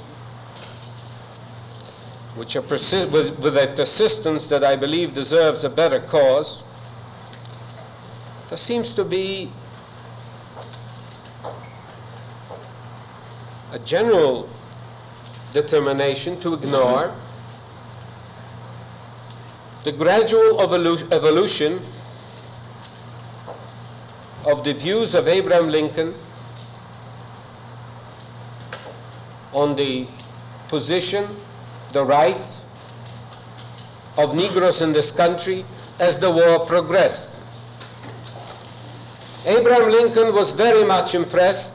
[2.36, 6.62] which are persi- with, with a persistence that I believe deserves a better cause.
[8.50, 9.52] There seems to be
[13.72, 14.50] a general
[15.54, 17.16] determination to ignore
[19.86, 21.80] the gradual evolu- evolution
[24.46, 26.14] of the views of Abraham Lincoln
[29.54, 30.08] on the
[30.68, 31.40] position,
[31.94, 32.60] the rights
[34.18, 35.66] of Negroes in this country
[36.00, 37.30] as the war progressed.
[39.46, 41.72] Abraham Lincoln was very much impressed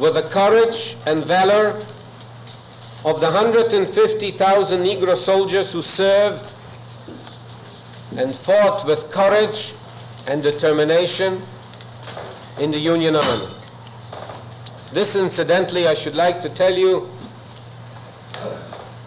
[0.00, 1.86] with the courage and valor
[3.04, 6.54] of the 150,000 Negro soldiers who served
[8.16, 9.74] and fought with courage
[10.26, 11.42] and determination
[12.58, 13.54] in the Union Army.
[14.92, 17.08] This, incidentally, I should like to tell you,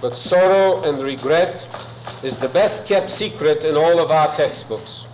[0.02, 1.68] with sorrow and regret,
[2.24, 5.06] is the best kept secret in all of our textbooks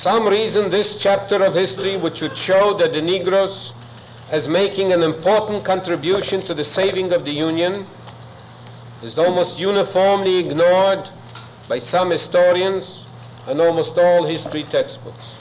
[0.00, 3.74] some reason this chapter of history, which would show that the Negroes
[4.30, 7.86] as making an important contribution to the saving of the Union,
[9.02, 11.06] is almost uniformly ignored
[11.68, 13.04] by some historians
[13.46, 15.34] and almost all history textbooks.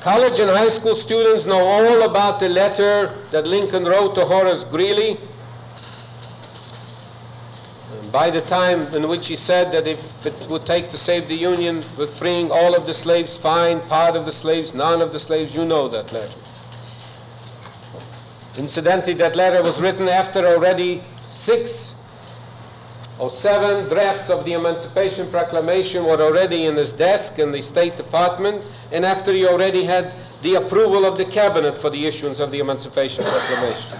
[0.00, 4.64] College and high school students know all about the letter that Lincoln wrote to Horace
[4.64, 5.20] Greeley
[8.12, 11.34] by the time in which he said that if it would take to save the
[11.34, 15.18] Union with freeing all of the slaves, fine, part of the slaves, none of the
[15.18, 16.34] slaves, you know that letter.
[18.56, 21.94] Incidentally, that letter was written after already six
[23.18, 27.96] or seven drafts of the Emancipation Proclamation were already in his desk in the State
[27.96, 32.50] Department, and after he already had the approval of the Cabinet for the issuance of
[32.50, 33.98] the Emancipation Proclamation.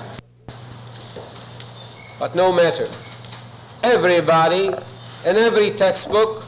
[2.19, 2.89] But no matter.
[3.83, 4.69] Everybody
[5.25, 6.45] in every textbook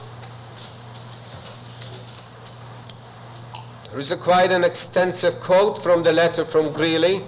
[3.90, 7.24] there is a quite an extensive quote from the letter from Greeley,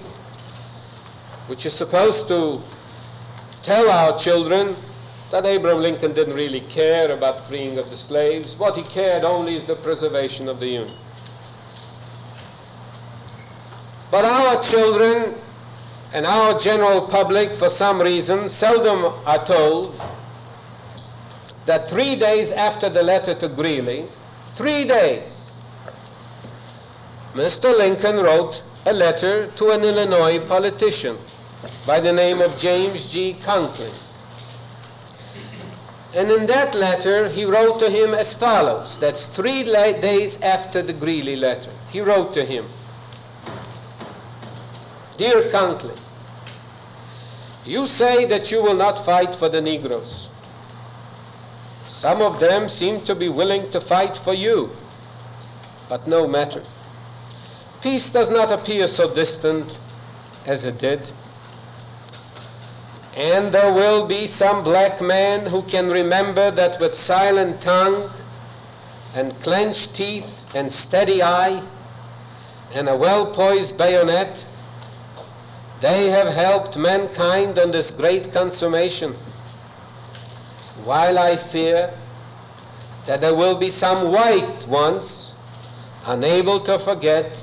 [1.46, 2.60] which is supposed to
[3.62, 4.76] tell our children
[5.30, 8.56] that Abraham Lincoln didn't really care about freeing of the slaves.
[8.56, 10.98] What he cared only is the preservation of the Union.
[14.10, 15.36] But our children
[16.12, 19.98] and our general public, for some reason, seldom are told
[21.64, 24.06] that three days after the letter to Greeley,
[24.54, 25.46] three days,
[27.34, 27.76] Mr.
[27.76, 31.16] Lincoln wrote a letter to an Illinois politician
[31.86, 33.38] by the name of James G.
[33.42, 33.94] Conkling.
[36.12, 38.98] And in that letter, he wrote to him as follows.
[38.98, 41.72] That's three days after the Greeley letter.
[41.90, 42.68] He wrote to him
[45.16, 45.98] Dear Conkling,
[47.64, 50.28] you say that you will not fight for the Negroes.
[51.88, 54.70] Some of them seem to be willing to fight for you,
[55.88, 56.64] but no matter.
[57.82, 59.78] Peace does not appear so distant
[60.46, 61.12] as it did.
[63.14, 68.10] And there will be some black man who can remember that with silent tongue
[69.14, 71.62] and clenched teeth and steady eye
[72.72, 74.44] and a well poised bayonet,
[75.82, 79.16] they have helped mankind on this great consummation.
[80.84, 81.92] While I fear
[83.06, 85.32] that there will be some white ones
[86.04, 87.36] unable to forget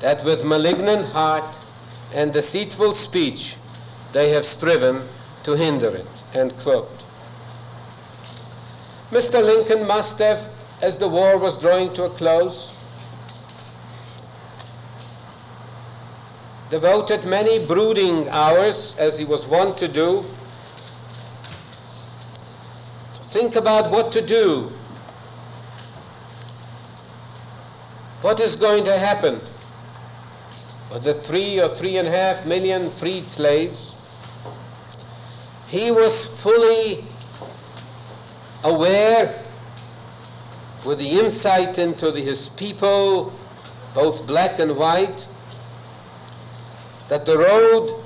[0.00, 1.56] that with malignant heart
[2.14, 3.56] and deceitful speech
[4.12, 5.08] they have striven
[5.42, 6.06] to hinder it.
[6.34, 7.04] End quote.
[9.10, 9.42] Mr.
[9.42, 12.70] Lincoln must have, as the war was drawing to a close,
[16.72, 20.24] devoted many brooding hours, as he was wont to do,
[23.14, 24.72] to think about what to do.
[28.22, 29.40] What is going to happen
[30.92, 33.96] with the three or three and a half million freed slaves
[35.72, 37.02] he was fully
[38.62, 39.42] aware
[40.84, 43.32] with the insight into the, his people,
[43.94, 45.26] both black and white,
[47.12, 48.02] that the road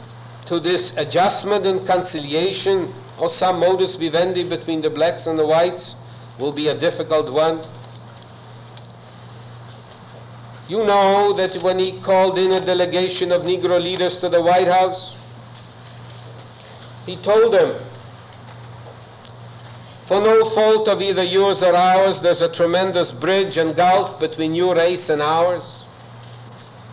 [0.46, 5.94] to this adjustment and conciliation or some modus vivendi between the blacks and the whites
[6.40, 7.64] will be a difficult one.
[10.66, 14.66] You know that when he called in a delegation of Negro leaders to the White
[14.66, 15.14] House,
[17.07, 17.80] he told them,
[20.09, 24.57] For no fault of either yours or ours, there's a tremendous bridge and gulf between
[24.57, 25.86] your race and ours.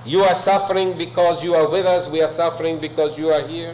[0.05, 3.73] You are suffering because you are with us, we are suffering because you are here.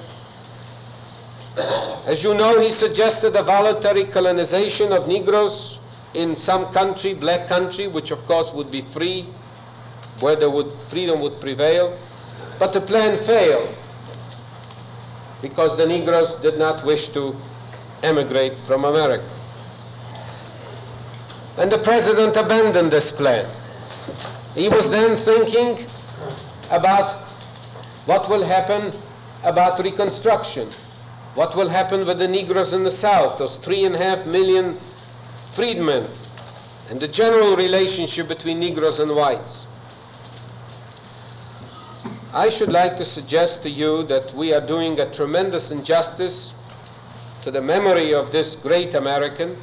[2.05, 5.79] As you know, he suggested a voluntary colonization of Negroes
[6.13, 9.27] in some country, black country, which of course would be free,
[10.19, 11.97] where there would, freedom would prevail.
[12.59, 13.75] But the plan failed
[15.41, 17.35] because the Negroes did not wish to
[18.03, 19.27] emigrate from America.
[21.57, 23.49] And the president abandoned this plan.
[24.53, 25.87] He was then thinking
[26.69, 27.27] about
[28.05, 28.93] what will happen
[29.43, 30.71] about Reconstruction,
[31.35, 34.79] what will happen with the Negroes in the South, those three and a half million
[35.55, 36.09] freedmen,
[36.89, 39.65] and the general relationship between Negroes and whites.
[42.33, 46.53] I should like to suggest to you that we are doing a tremendous injustice
[47.43, 49.57] to the memory of this great American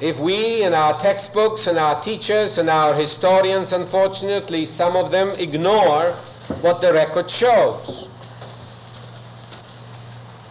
[0.00, 5.30] if we in our textbooks and our teachers and our historians, unfortunately, some of them
[5.30, 6.12] ignore
[6.60, 8.08] what the record shows.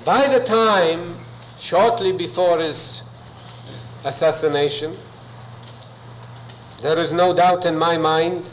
[0.04, 1.20] By the time,
[1.58, 3.02] shortly before his
[4.04, 4.98] assassination,
[6.82, 8.46] there is no doubt in my mind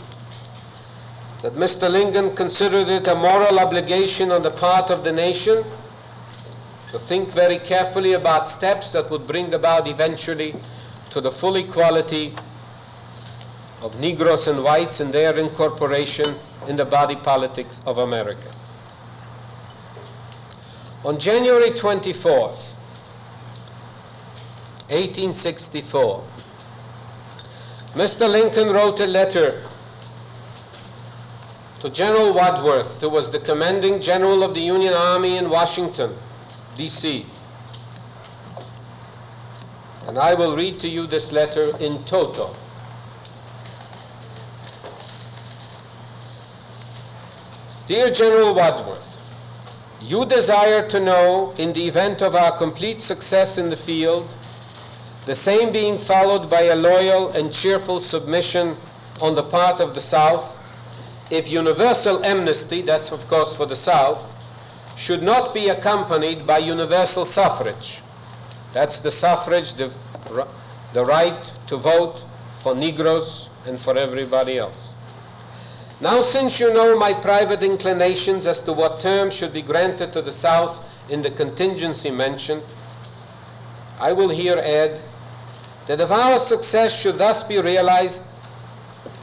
[1.43, 1.91] that Mr.
[1.91, 5.65] Lincoln considered it a moral obligation on the part of the nation
[6.91, 10.55] to think very carefully about steps that would bring about eventually
[11.15, 12.35] to the full equality
[13.81, 16.37] of Negroes and whites and their incorporation
[16.67, 18.53] in the body politics of America.
[21.05, 22.59] On January 24th,
[24.91, 26.25] 1864.
[27.95, 28.29] Mr.
[28.29, 29.65] Lincoln wrote a letter
[31.79, 36.17] to General Wadsworth, who was the commanding general of the Union Army in Washington,
[36.77, 37.25] D.C.
[40.07, 42.55] And I will read to you this letter in toto.
[47.87, 49.07] Dear General Wadsworth,
[50.01, 54.29] you desire to know, in the event of our complete success in the field,
[55.27, 58.77] the same being followed by a loyal and cheerful submission
[59.21, 60.59] on the part of the South,
[61.31, 64.33] if universal amnesty, that's of course for the South,
[64.97, 68.04] should not be accompanied by universal suffrage.
[68.75, 69.93] That's the suffrage, the,
[70.93, 72.25] the right to vote
[72.63, 74.91] for Negroes and for everybody else.
[76.01, 80.23] Now, since you know my private inclinations as to what terms should be granted to
[80.23, 82.65] the South in the contingency mentioned,
[84.01, 85.01] I will here add
[85.87, 88.23] that if our success should thus be realized,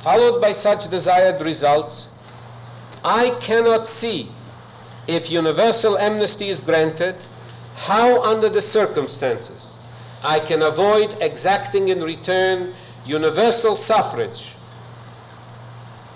[0.01, 2.07] followed by such desired results,
[3.03, 4.31] I cannot see,
[5.07, 7.15] if universal amnesty is granted,
[7.75, 9.73] how under the circumstances
[10.23, 12.73] I can avoid exacting in return
[13.05, 14.55] universal suffrage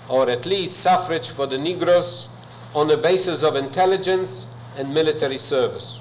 [0.08, 2.28] or at least suffrage for the Negroes
[2.74, 4.46] on the basis of intelligence
[4.76, 5.98] and military service.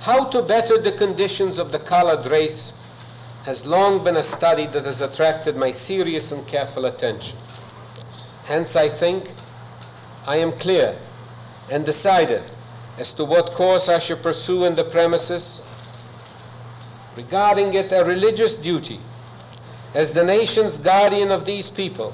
[0.00, 2.72] How to better the conditions of the colored race
[3.44, 7.36] has long been a study that has attracted my serious and careful attention.
[8.44, 9.30] Hence, I think
[10.26, 10.98] I am clear
[11.70, 12.42] and decided
[12.98, 15.60] as to what course I shall pursue in the premises,
[17.16, 19.00] regarding it a religious duty
[19.94, 22.12] as the nation's guardian of these people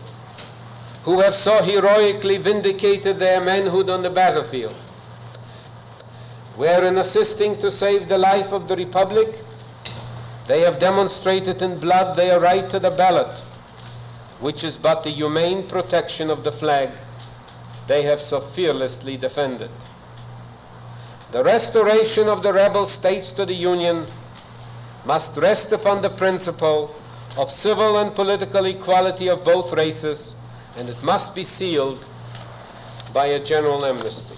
[1.05, 4.75] who have so heroically vindicated their manhood on the battlefield,
[6.57, 9.29] where in assisting to save the life of the Republic,
[10.47, 13.37] they have demonstrated in blood their right to the ballot,
[14.41, 16.91] which is but the humane protection of the flag
[17.87, 19.70] they have so fearlessly defended.
[21.33, 24.07] The restoration of the rebel states to the Union
[25.05, 26.95] must rest upon the principle
[27.37, 30.35] of civil and political equality of both races,
[30.76, 32.07] and it must be sealed
[33.12, 34.37] by a general amnesty.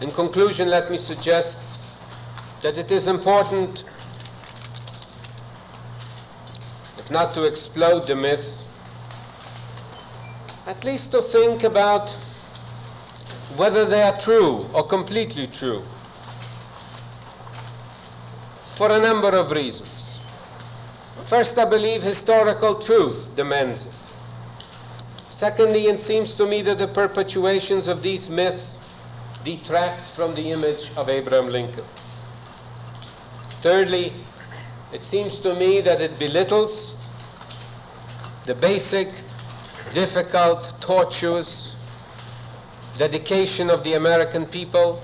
[0.00, 1.58] In conclusion, let me suggest
[2.62, 3.84] that it is important,
[6.98, 8.63] if not to explode the myths,
[10.66, 12.14] at least to think about
[13.56, 15.82] whether they are true or completely true
[18.76, 20.20] for a number of reasons.
[21.28, 23.92] First, I believe historical truth demands it.
[25.30, 28.78] Secondly, it seems to me that the perpetuations of these myths
[29.44, 31.84] detract from the image of Abraham Lincoln.
[33.62, 34.12] Thirdly,
[34.92, 36.94] it seems to me that it belittles
[38.46, 39.08] the basic,
[39.92, 41.74] difficult, tortuous
[42.96, 45.02] dedication of the American people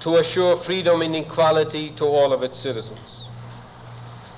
[0.00, 3.24] to assure freedom and equality to all of its citizens.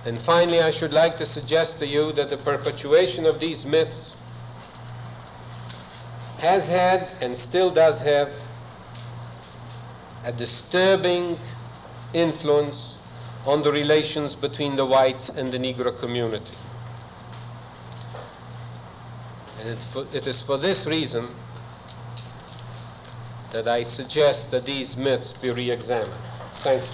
[0.04, 4.14] And finally, I should like to suggest to you that the perpetuation of these myths
[6.38, 8.30] has had and still does have
[10.24, 11.38] a disturbing
[12.12, 12.98] influence
[13.46, 16.54] on the relations between the whites and the Negro community.
[19.64, 21.30] And it, for, it is for this reason
[23.50, 26.12] that I suggest that these myths be re examined.
[26.58, 26.88] Thank you.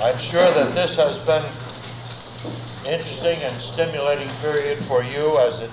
[0.00, 5.70] I'm sure that this has been an interesting and stimulating period for you as it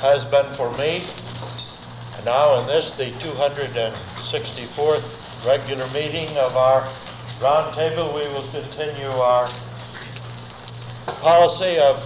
[0.00, 1.04] has been for me.
[2.16, 5.04] And now in this, the 264th
[5.46, 6.82] regular meeting of our
[7.40, 9.50] roundtable, we will continue our
[11.06, 12.02] policy of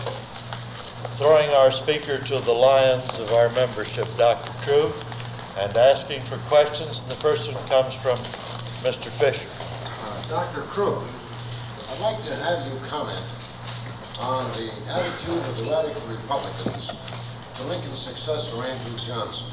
[1.18, 4.52] throwing our speaker to the lions of our membership, Dr.
[4.64, 4.92] Krug,
[5.58, 7.00] and asking for questions.
[7.00, 8.18] And the first one comes from
[8.82, 9.10] Mr.
[9.18, 9.46] Fisher.
[9.58, 10.62] Uh, Dr.
[10.62, 11.06] Krug,
[11.88, 13.24] I'd like to have you comment
[14.18, 16.90] on the attitude of the radical Republicans
[17.56, 19.46] to Lincoln's successor, Andrew Johnson.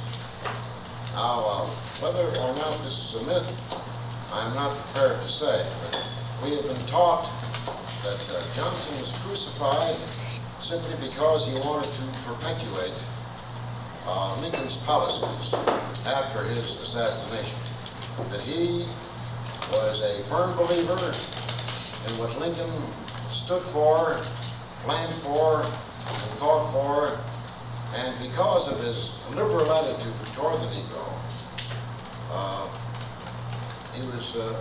[1.14, 3.48] Now, uh, whether or not this is a myth,
[4.32, 5.64] I'm not prepared to say.
[5.84, 6.04] But
[6.44, 7.32] we have been taught
[8.04, 9.96] that uh, Johnson was crucified
[10.62, 12.94] simply because he wanted to perpetuate
[14.06, 15.54] uh, Lincoln's policies
[16.04, 17.56] after his assassination.
[18.32, 18.86] That he
[19.72, 21.16] was a firm believer
[22.08, 22.72] in what Lincoln
[23.32, 24.22] stood for,
[24.84, 27.33] planned for, and fought for,
[27.94, 31.06] and because of his liberal attitude toward the Negro,
[32.32, 32.68] uh,
[33.94, 34.60] he was uh,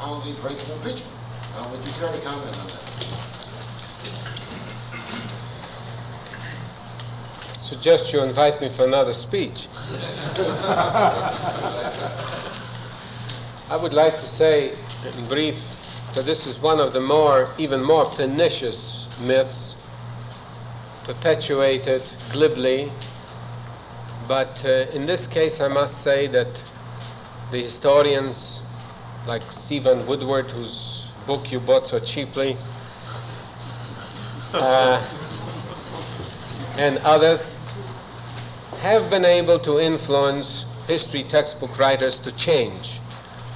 [0.00, 1.12] on the brink of impeachment.
[1.54, 2.80] Now, would you care to comment on that?
[7.60, 9.68] Suggest you invite me for another speech.
[13.68, 14.76] I would like to say
[15.16, 15.56] in brief
[16.14, 19.69] that this is one of the more, even more pernicious myths
[21.04, 22.92] perpetuated glibly.
[24.28, 26.62] But uh, in this case, I must say that
[27.50, 28.62] the historians
[29.26, 29.78] like C.
[29.78, 32.56] Vann Woodward, whose book you bought so cheaply,
[34.52, 35.02] uh,
[36.76, 37.56] and others
[38.80, 43.00] have been able to influence history textbook writers to change.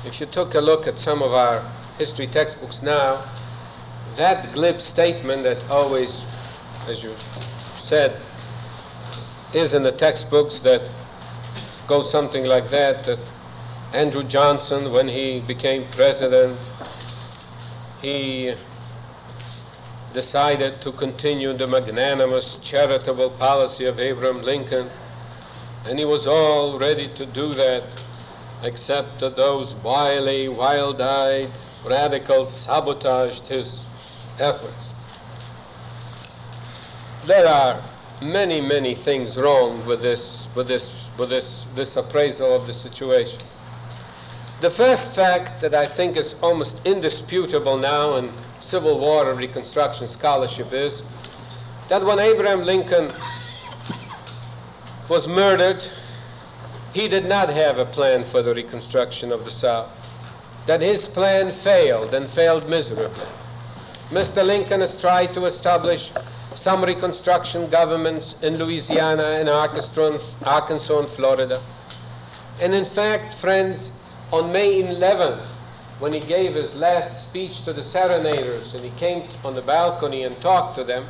[0.05, 1.65] If you took a look at some of our
[1.99, 3.25] history textbooks now,
[4.17, 6.25] that glib statement that always,
[6.89, 7.15] as you
[7.77, 8.21] said,
[9.53, 10.91] is in the textbooks that
[11.87, 13.19] goes something like that, that
[13.93, 16.59] Andrew Johnson, when he became president,
[18.01, 18.55] he
[20.13, 24.91] decided to continue the magnanimous, charitable policy of Abraham Lincoln,
[25.85, 27.85] and he was all ready to do that,
[28.63, 31.51] except that those wily, wild eyed
[31.85, 33.85] radicals sabotaged his
[34.39, 34.94] efforts.
[37.27, 37.83] There are
[38.21, 43.41] many, many things wrong with this, with this, with this, this appraisal of the situation.
[44.61, 50.07] The first fact that I think is almost indisputable now in Civil War and Reconstruction
[50.07, 51.03] scholarship is
[51.89, 53.11] that when Abraham Lincoln
[55.09, 55.83] was murdered,
[56.93, 59.91] he did not have a plan for the reconstruction of the South.
[60.67, 63.29] That his plan failed and failed miserably.
[64.11, 64.45] Mr.
[64.45, 66.13] Lincoln has tried to establish
[66.55, 71.63] some reconstruction governments in Louisiana and Arkansas and Florida.
[72.61, 73.91] And in fact, friends,
[74.33, 75.47] on May 11th,
[75.99, 80.25] when he gave his last speech to the serenaders and he came on the balcony
[80.25, 81.07] and talked to them,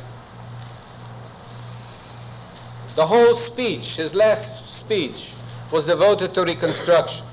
[2.95, 5.31] the whole speech, his last speech,
[5.71, 7.25] was devoted to Reconstruction.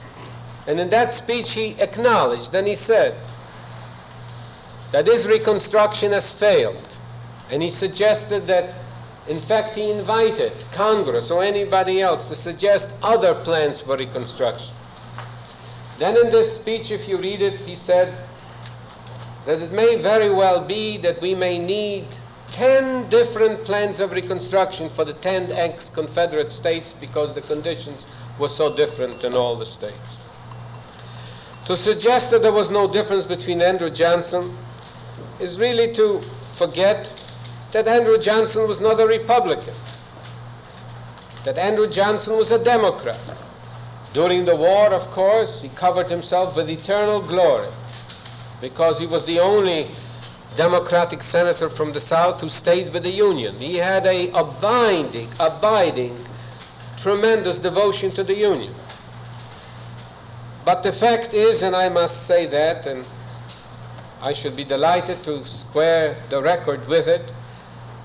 [0.67, 3.17] And in that speech, he acknowledged and he said
[4.93, 6.92] that his Reconstruction has failed.
[7.53, 8.75] And he suggested that,
[9.29, 14.75] in fact, he invited Congress or anybody else to suggest other plans for Reconstruction.
[15.99, 18.27] Then in this speech, if you read it, he said
[19.45, 22.07] that it may very well be that we may need
[22.53, 28.07] 10 different plans of reconstruction for the 10 ex Confederate states because the conditions
[28.39, 30.23] were so different in all the states.
[31.67, 34.57] To suggest that there was no difference between Andrew Johnson
[35.39, 36.23] is really to
[36.57, 37.11] forget
[37.73, 39.75] that Andrew Johnson was not a Republican,
[41.45, 43.21] that Andrew Johnson was a Democrat
[44.13, 47.71] during the war, of course, he covered himself with eternal glory
[48.61, 49.91] because he was the only
[50.57, 53.57] Democratic senator from the South who stayed with the Union.
[53.57, 56.27] He had a abiding, abiding,
[56.99, 58.75] tremendous devotion to the Union.
[60.65, 63.07] But the fact is, and I must say that, and
[64.21, 67.33] I should be delighted to square the record with it,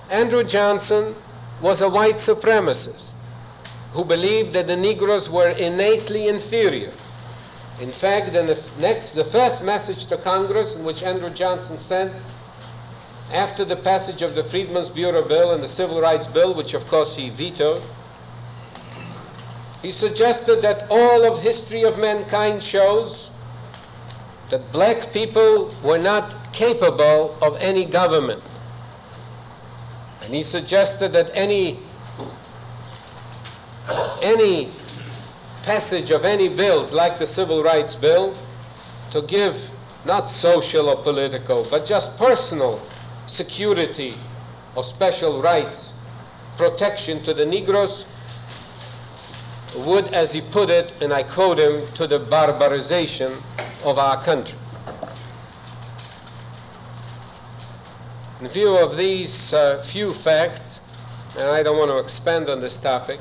[0.10, 1.16] Andrew Johnson
[1.62, 3.14] was a white supremacist
[3.92, 6.94] who believed that the Negroes were innately inferior.
[7.80, 12.14] In fact, in the next, the first message to Congress, in which Andrew Johnson sent
[13.32, 16.88] after the passage of the Freedmen's Bureau Bill and the Civil Rights Bill, which of
[16.88, 17.84] course he vetoed,
[19.82, 23.30] he suggested that all of history of mankind shows
[24.50, 28.42] that black people were not capable of any government.
[30.22, 31.80] And he suggested that any
[34.22, 34.72] any
[35.64, 38.38] passage of any bills like the Civil Rights Bill
[39.12, 39.56] to give
[40.06, 42.82] not social or political, but just personal
[43.28, 44.16] security
[44.76, 45.94] or special rights,
[46.58, 48.06] protection to the Negroes,
[49.76, 53.42] would, as he put it, and I quote him, to the barbarization
[53.84, 54.58] of our country.
[58.40, 60.80] In view of these uh, few facts,
[61.36, 63.20] and I don't want to expand on this topic,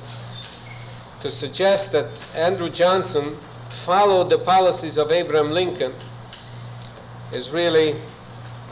[1.21, 3.39] to suggest that Andrew Johnson
[3.87, 5.95] followed the policies of Abraham Lincoln
[7.33, 7.99] is really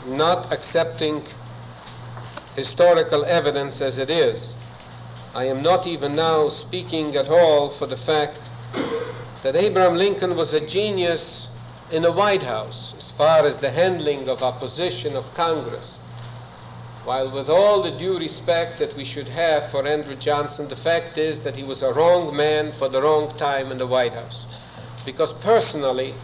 [0.05, 1.25] not accepting
[2.55, 4.53] historical evidence as it is.
[5.33, 8.39] I am not even now speaking at all for the fact
[9.41, 11.49] that Abraham Lincoln was a genius
[11.91, 15.94] in the White House as far as the handling of opposition of Congress.
[17.05, 21.17] While with all the due respect that we should have for Andrew Johnson, the fact
[21.17, 24.45] is that he was a wrong man for the wrong time in the White House.
[25.05, 26.15] Because personally,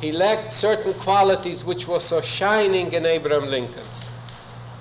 [0.00, 3.86] he lacked certain qualities which were so shining in Abraham Lincoln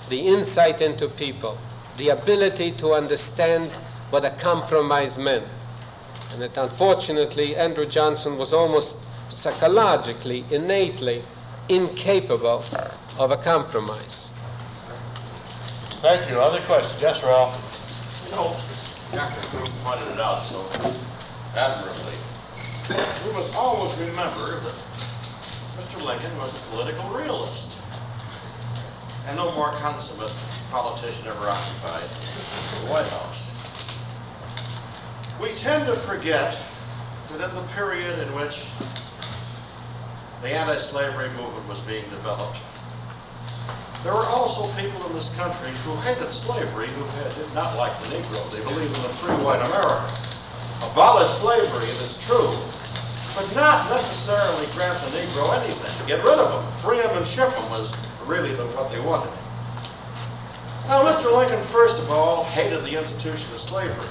[0.10, 1.58] the insight into people,
[1.98, 3.72] the ability to understand
[4.10, 5.48] what a compromise meant.
[6.32, 8.96] And that unfortunately, Andrew Johnson was almost
[9.30, 11.24] psychologically, innately
[11.70, 12.64] incapable
[13.18, 14.24] of a compromise.
[16.06, 16.38] Thank you.
[16.38, 17.01] Other questions?
[17.01, 17.58] Yes, Ralph?
[18.26, 18.53] You know,
[19.10, 19.41] Dr.
[19.49, 20.62] Krug pointed it out so
[21.58, 22.14] admirably.
[23.26, 24.78] We must always remember that
[25.82, 26.06] Mr.
[26.06, 27.74] Lincoln was a political realist.
[29.26, 30.30] And no more consummate
[30.70, 33.41] politician ever occupied the White House.
[35.41, 36.53] We tend to forget
[37.34, 38.53] that in the period in which
[40.43, 42.60] the anti-slavery movement was being developed,
[44.06, 47.91] there were also people in this country who hated slavery, who had, did not like
[48.03, 48.38] the Negro.
[48.51, 50.06] They believed in a free white America.
[50.86, 52.53] Abolish slavery, it is true,
[53.34, 55.89] but not necessarily grant the Negro anything.
[56.06, 57.91] Get rid of them, free them and ship them was
[58.28, 59.34] really the, what they wanted.
[60.86, 61.36] Now, Mr.
[61.36, 64.10] Lincoln, first of all, hated the institution of slavery.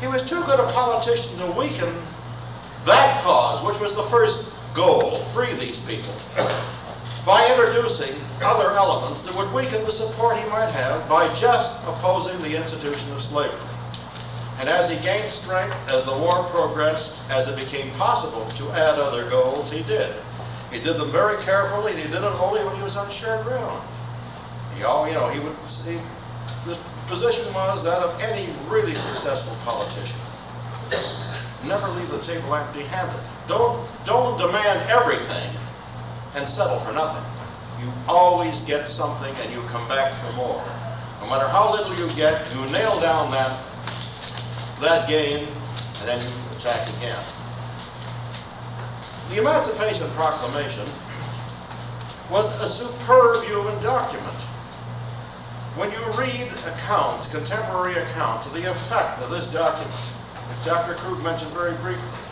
[0.00, 1.96] He was too good a politician to weaken
[2.84, 6.12] that cause, which was the first goal, free these people,
[7.24, 12.40] by introducing other elements that would weaken the support he might have by just opposing
[12.42, 13.58] the institution of slavery.
[14.58, 18.98] And as he gained strength, as the war progressed, as it became possible to add
[18.98, 20.14] other goals, he did.
[20.70, 23.42] He did them very carefully, and he did it only when he was on sure
[23.42, 23.82] ground.
[24.76, 25.98] He all, you know, he would, he,
[26.68, 30.18] the position was that of any really successful politician.
[31.64, 33.20] Never leave the table empty-handed.
[33.48, 35.56] Don't, don't demand everything
[36.34, 37.24] and settle for nothing.
[37.80, 40.62] You always get something and you come back for more.
[41.20, 43.64] No matter how little you get, you nail down that,
[44.80, 45.46] that gain
[46.00, 47.24] and then you attack again.
[49.30, 50.88] The Emancipation Proclamation
[52.30, 54.36] was a superb human document.
[55.76, 59.94] When you read accounts, contemporary accounts of the effect of this document,
[60.48, 60.94] which Dr.
[60.94, 62.23] Krug mentioned very briefly,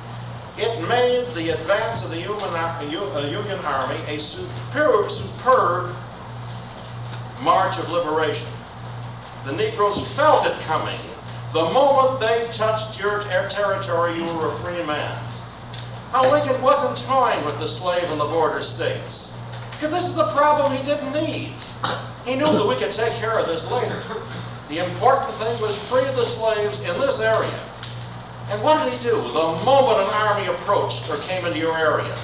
[0.59, 5.95] it made the advance of the Union, uh, Union Army a superb, superb
[7.41, 8.49] march of liberation.
[9.47, 11.01] The Negroes felt it coming.
[11.53, 15.23] The moment they touched your territory, you were a free man.
[16.13, 19.29] Now, Lincoln wasn't toying with the slave in the border states.
[19.73, 21.55] Because this is a problem he didn't need.
[22.25, 24.01] He knew that we could take care of this later.
[24.69, 27.72] The important thing was free the slaves in this area.
[28.53, 29.17] And what did he do?
[29.17, 32.15] The moment an army approached or came into your area,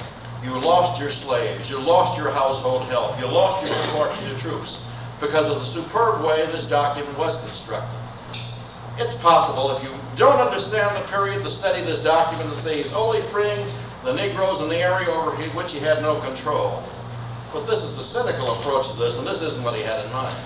[0.43, 4.37] you lost your slaves, you lost your household help, you lost your support to your
[4.37, 4.77] troops
[5.19, 7.97] because of the superb way this document was constructed.
[8.99, 12.93] It's possible if you don't understand the period to study this document and say he's
[12.93, 13.67] only freeing
[14.03, 16.83] the Negroes in the area over which he had no control.
[17.51, 20.11] But this is the cynical approach to this, and this isn't what he had in
[20.11, 20.37] mind.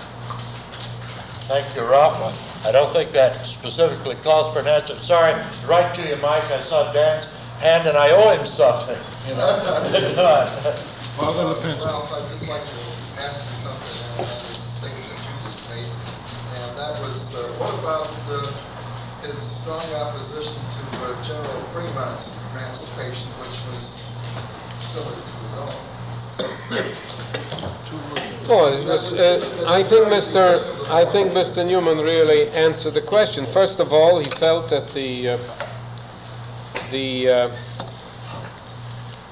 [1.46, 2.53] Thank you, Ralph.
[2.64, 4.98] I don't think that specifically calls for an answer.
[5.02, 5.34] Sorry,
[5.68, 6.44] right to you, Mike.
[6.44, 7.26] I saw Dan's
[7.60, 8.96] hand, and I owe him something.
[9.28, 9.60] You know?
[11.16, 11.84] Father LaPenza.
[11.84, 12.80] Ralph, I'd just like to
[13.20, 15.92] ask you something on this statement that you just made,
[16.56, 18.48] and that was, uh, what about uh,
[19.20, 24.00] his strong opposition to uh, General Fremont's emancipation, which was
[24.88, 25.76] similar to his own?
[28.48, 30.88] Was, uh, I think Mr.
[30.90, 31.66] I think Mr.
[31.66, 33.46] Newman really answered the question.
[33.46, 35.38] First of all, he felt that the uh,
[36.90, 37.56] the uh,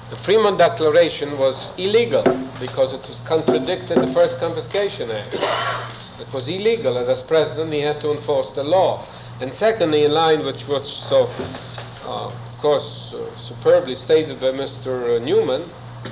[0.09, 2.23] the Fremont Declaration was illegal
[2.59, 5.35] because it was contradicted the First Confiscation Act.
[6.19, 9.05] It was illegal, and as president, he had to enforce the law.
[9.39, 11.29] And secondly, in line with what so,
[12.03, 15.21] uh, of course, uh, superbly stated by Mr.
[15.21, 15.69] Newman,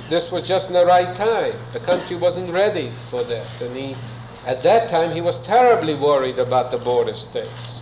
[0.08, 1.54] this was just in the right time.
[1.72, 3.46] The country wasn't ready for that.
[3.60, 3.96] And he,
[4.46, 7.80] at that time, he was terribly worried about the border states.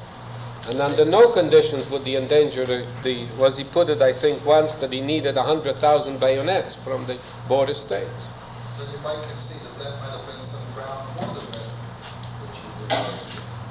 [0.67, 4.45] And under no conditions would he endanger the, the was he put it, I think,
[4.45, 8.23] once that he needed 100,000 bayonets from the border states.
[8.77, 11.71] But you might concede that that might have been some ground for the myth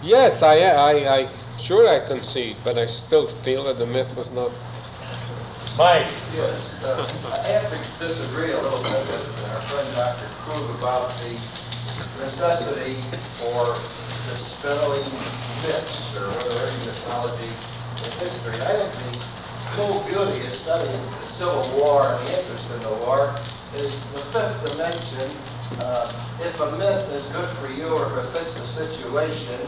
[0.02, 4.32] Yes, I, I, I, sure I concede, but I still feel that the myth was
[4.32, 4.52] not
[5.80, 6.12] Mike.
[6.36, 10.28] Yes, uh, I have to disagree a little bit with our friend Dr.
[10.44, 11.40] Krug about the
[12.20, 13.00] necessity
[13.40, 13.80] for
[14.28, 15.08] dispelling
[15.64, 17.48] myths or whatever mythology
[17.96, 18.60] in history.
[18.60, 22.96] I think the whole beauty of studying the Civil War and the interest in the
[23.00, 23.40] war
[23.80, 25.32] is the fifth dimension.
[25.80, 26.12] Uh,
[26.44, 29.64] if a myth is good for you or if it fits the situation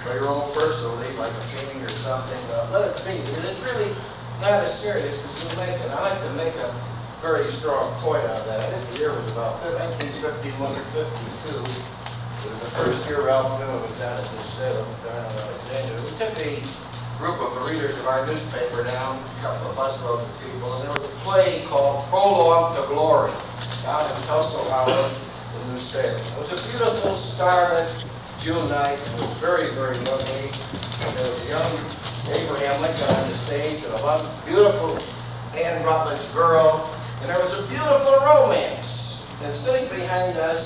[0.00, 3.20] for your own personally, like a painting or something, uh, let it be.
[3.20, 3.92] It is really
[4.42, 5.86] not as serious as you make it.
[5.94, 6.74] I like to make a
[7.22, 8.58] very strong point on that.
[8.58, 9.62] I think the year was about
[10.02, 11.62] 1951 or 52.
[11.62, 15.94] It was the first year Ralph Newman was down at New Salem, down in Alexandria.
[16.02, 16.58] We took a
[17.22, 20.90] group of the readers of our newspaper down, a couple of busloads of people, and
[20.90, 23.30] there was a play called Prologue to Glory
[23.86, 26.18] down in Kelso Hollow in New Salem.
[26.18, 27.94] It was a beautiful starlit
[28.42, 28.98] June night.
[28.98, 30.50] It was very, very lovely.
[31.14, 31.78] There was a young
[32.30, 34.98] Abraham Lincoln on the stage and a beautiful
[35.54, 36.86] Anne Rutledge girl.
[37.20, 39.18] And there was a beautiful romance.
[39.42, 40.62] And sitting behind us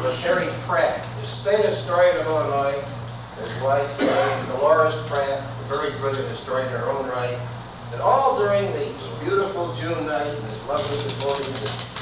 [0.00, 2.80] was Harry Pratt, the state historian of Illinois,
[3.36, 7.36] his wife, named Dolores Pratt, a very brilliant historian in her own right.
[7.92, 8.88] And all during the
[9.20, 11.14] beautiful June night, this lovely this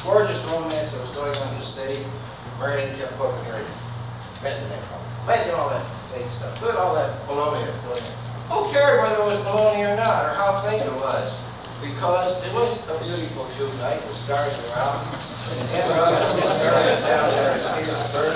[0.04, 2.06] gorgeous romance that was going on the stage,
[2.60, 3.64] Marion kept poking her
[4.40, 4.70] Imagine
[5.24, 6.62] Imagine all that fake stuff.
[6.62, 8.27] Look all that baloney that's going on.
[8.48, 11.28] Who cared whether it was baloney or not, or how fake it was?
[11.84, 15.04] Because it was a beautiful June night with stars around.
[15.52, 18.34] And Anne Rutledge is down there in Petersburg.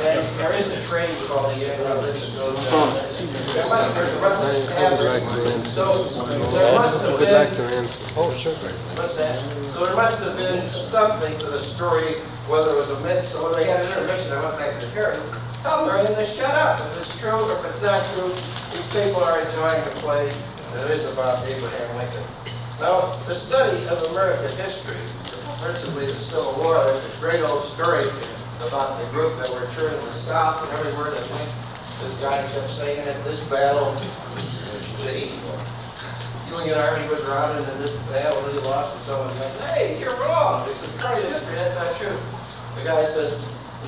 [0.00, 3.54] And there is a train called the Anne Rutledge that goes down there.
[3.54, 5.66] There must, there's a Rutledge Tavern.
[5.66, 6.08] So
[6.52, 7.88] there must have Good luck to been.
[8.16, 8.56] Oh, sure.
[8.96, 9.38] what's that?
[9.74, 12.16] So there must have been something to the story,
[12.48, 14.86] whether it was a myth, so when they had an intermission, I went back to
[14.86, 15.20] the hearing.
[15.62, 16.80] Tell them, and they shut up.
[16.80, 18.32] If it's true if it's not true,
[18.72, 22.24] these people are enjoying the play, it is about Abraham Lincoln.
[22.80, 24.96] Now, the study of American history,
[25.60, 28.08] principally the Civil War, there's a great old story
[28.64, 31.52] about the group that were touring the South, and everywhere that went,
[32.00, 33.92] this guy kept saying that this battle,
[35.04, 35.28] the
[36.48, 40.64] Union Army was routed in this battle, they lost, and someone went, hey, you're wrong.
[40.64, 42.16] They said, according to history, that's not true.
[42.80, 43.36] The guy says,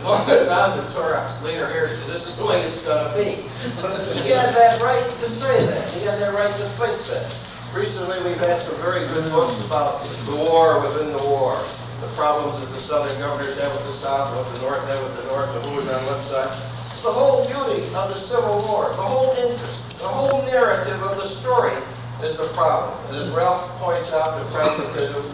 [0.01, 3.45] well, I'm the Torah's leader here, he this is the way it's gonna be.
[4.25, 7.29] He had that right to say that, he had that right to think that.
[7.77, 11.57] Recently, we've had some very good books about the war within the war,
[12.05, 15.17] the problems that the southern governors had with the south, what the north had with
[15.17, 16.53] the north, and who was on what side.
[17.01, 21.33] The whole beauty of the Civil War, the whole interest, the whole narrative of the
[21.41, 21.73] story
[22.21, 22.93] is the problem.
[23.09, 25.25] And as Ralph points out, the pragmatism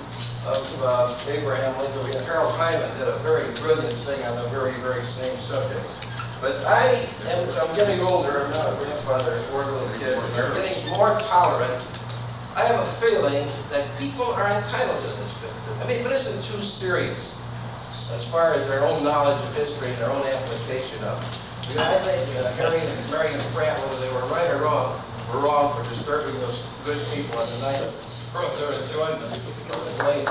[0.48, 4.72] of uh, Abraham Lincoln, and Harold Hyman did a very brilliant thing on the very,
[4.80, 5.84] very same subject.
[6.40, 10.88] But I am, I'm getting older, I'm not a grandfather, four little kids, I'm getting
[10.88, 11.84] more tolerant.
[12.56, 15.28] I have a feeling that people are entitled to this.
[15.82, 17.20] I mean, it isn't too serious,
[18.10, 21.28] as far as their own knowledge of history and their own application of it.
[21.68, 24.96] Because I think uh, Harry and Marion Pratt, whether they were right or wrong,
[25.28, 26.56] were wrong for disturbing those
[26.88, 27.92] good people on the night of
[28.32, 30.28] their enjoyment of late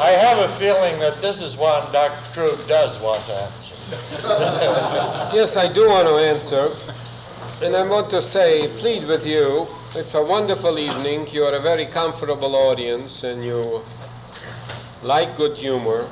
[0.00, 2.32] I have a feeling that this is one Dr.
[2.32, 3.74] Krug does want to answer.
[5.34, 6.68] Yes, I do want to answer.
[7.60, 9.66] And I want to say, plead with you.
[9.94, 11.26] It's a wonderful evening.
[11.28, 13.82] You are a very comfortable audience and you
[15.02, 16.08] like good humor.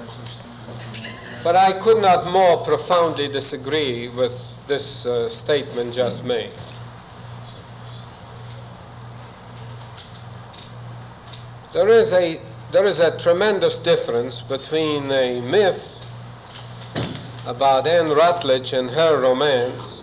[1.45, 4.32] But I could not more profoundly disagree with
[4.66, 6.51] this uh, statement just made.
[11.77, 12.41] There is a
[12.72, 16.01] there is a tremendous difference between a myth
[17.45, 20.01] about Anne Rutledge and her romance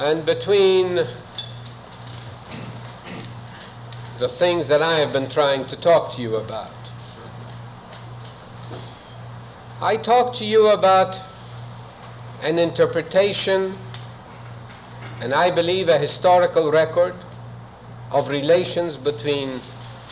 [0.00, 0.96] and between
[4.18, 6.90] the things that I have been trying to talk to you about.
[9.80, 11.16] I talk to you about
[12.42, 13.78] an interpretation
[15.20, 17.14] and I believe a historical record
[18.10, 19.60] of relations between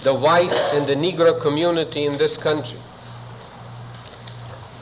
[0.03, 2.79] the white and the Negro community in this country.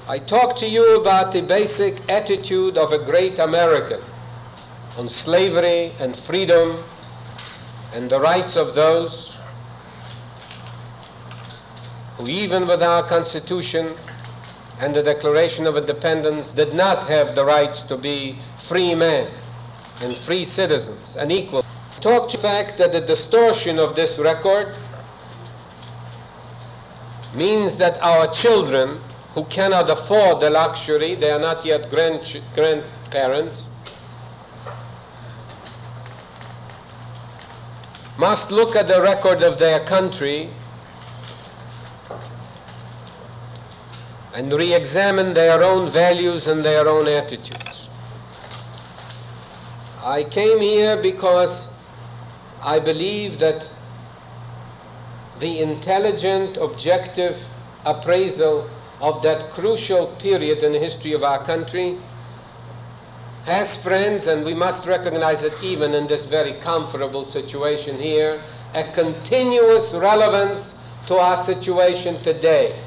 [0.09, 4.01] I talk to you about the basic attitude of a great American
[4.97, 6.85] on slavery and freedom
[7.93, 9.35] and the rights of those
[12.17, 13.95] who, even with our Constitution
[14.81, 18.39] and the Declaration of Independence, did not have the rights to be
[18.69, 19.31] free men
[20.01, 21.65] and free citizens and equal.
[22.03, 24.75] Talk to the fact that the distortion of this record
[27.33, 29.01] means that our children
[29.35, 33.69] who cannot afford the luxury, they are not yet grand- grandparents,
[38.19, 40.51] must look at the record of their country
[44.35, 47.89] and re examine their own values and their own attitudes.
[50.03, 51.69] I came here because
[52.63, 53.67] I believe that
[55.41, 57.37] the intelligent, objective
[57.85, 61.99] appraisal of that crucial period in the history of our country
[63.45, 68.41] has friends, and we must recognize it even in this very comfortable situation here,
[68.75, 70.75] a continuous relevance
[71.09, 72.79] to our situation today.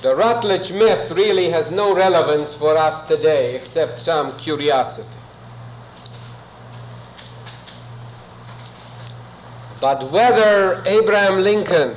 [0.00, 5.08] The Rutledge myth really has no relevance for us today except some curiosity.
[9.80, 11.96] But whether Abraham Lincoln,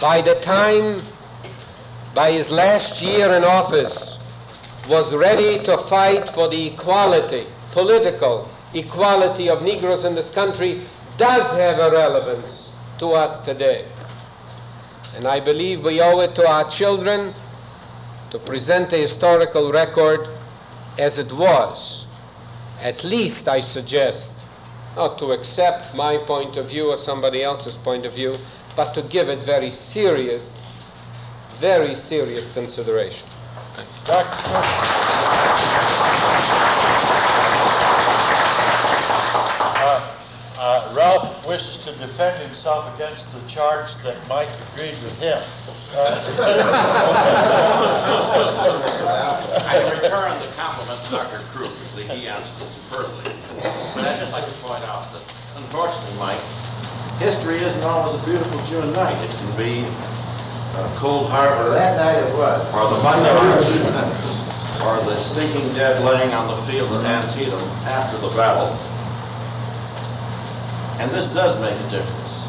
[0.00, 1.02] by the time,
[2.14, 4.18] by his last year in office,
[4.88, 10.86] was ready to fight for the equality, political equality of Negroes in this country,
[11.16, 13.86] does have a relevance to us today.
[15.14, 17.34] And I believe we owe it to our children
[18.30, 20.28] to present a historical record
[20.98, 22.06] as it was.
[22.80, 24.28] At least, I suggest,
[24.96, 28.36] not to accept my point of view or somebody else's point of view,
[28.74, 30.62] but to give it very serious,
[31.60, 33.28] very serious consideration.
[39.76, 40.10] Uh,
[40.94, 45.42] Ralph wishes to defend himself against the charge that Mike agreed with him.
[45.90, 46.22] Uh,
[49.66, 51.42] I return the compliment to Dr.
[51.50, 53.34] Krug, because he answered it superbly.
[53.94, 55.22] But I'd just like to point out that,
[55.58, 56.38] unfortunately, Mike,
[57.18, 59.18] history isn't always a beautiful June night.
[59.18, 59.82] It can be
[60.78, 61.74] a cold harbor.
[61.74, 62.62] That night it was.
[62.70, 63.66] Or the Mud March,
[64.78, 68.70] or the sneaking dead laying on the field at Antietam after the battle.
[70.98, 72.44] And this does make a difference.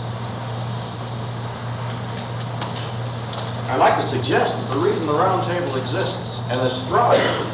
[3.66, 7.50] I'd like to suggest that the reason the round table exists and is thriving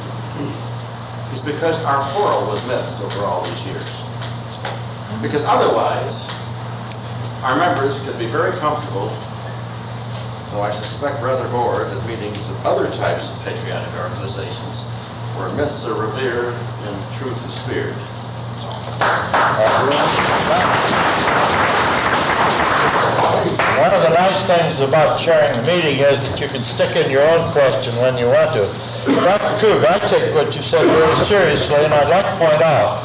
[1.31, 3.87] is because our quarrel was myths over all these years.
[5.23, 6.11] Because otherwise,
[7.47, 9.07] our members could be very comfortable,
[10.51, 14.83] though I suspect rather bored, at meetings of other types of patriotic organizations
[15.39, 17.95] where myths are revered and truth is feared.
[23.81, 27.09] One of the nice things about chairing the meeting is that you can stick in
[27.09, 28.65] your own question when you want to.
[29.25, 29.81] Dr.
[29.81, 33.01] Krug, I take what you said very seriously, and I'd like to point out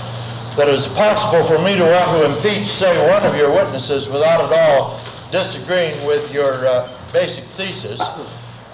[0.56, 4.44] that it's possible for me to want to impeach, say, one of your witnesses without
[4.44, 5.00] at all
[5.32, 8.00] disagreeing with your uh, basic thesis,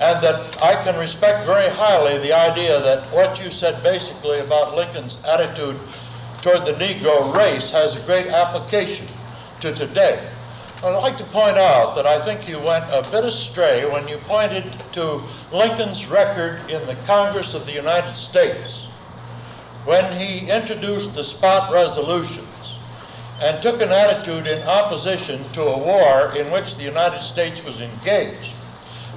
[0.00, 4.74] and that I can respect very highly the idea that what you said basically about
[4.76, 5.78] Lincoln's attitude
[6.42, 9.06] toward the Negro race has a great application
[9.60, 10.28] to today.
[10.82, 14.18] I'd like to point out that I think you went a bit astray when you
[14.18, 14.64] pointed
[14.94, 15.22] to
[15.52, 18.86] Lincoln's record in the Congress of the United States
[19.84, 22.48] when he introduced the spot resolutions
[23.40, 27.80] and took an attitude in opposition to a war in which the United States was
[27.80, 28.52] engaged.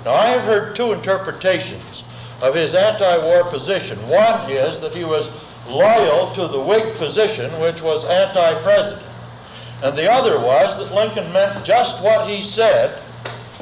[0.03, 2.03] Now, I have heard two interpretations
[2.41, 3.97] of his anti-war position.
[4.07, 5.29] One is that he was
[5.67, 9.05] loyal to the Whig position, which was anti-president.
[9.83, 13.01] And the other was that Lincoln meant just what he said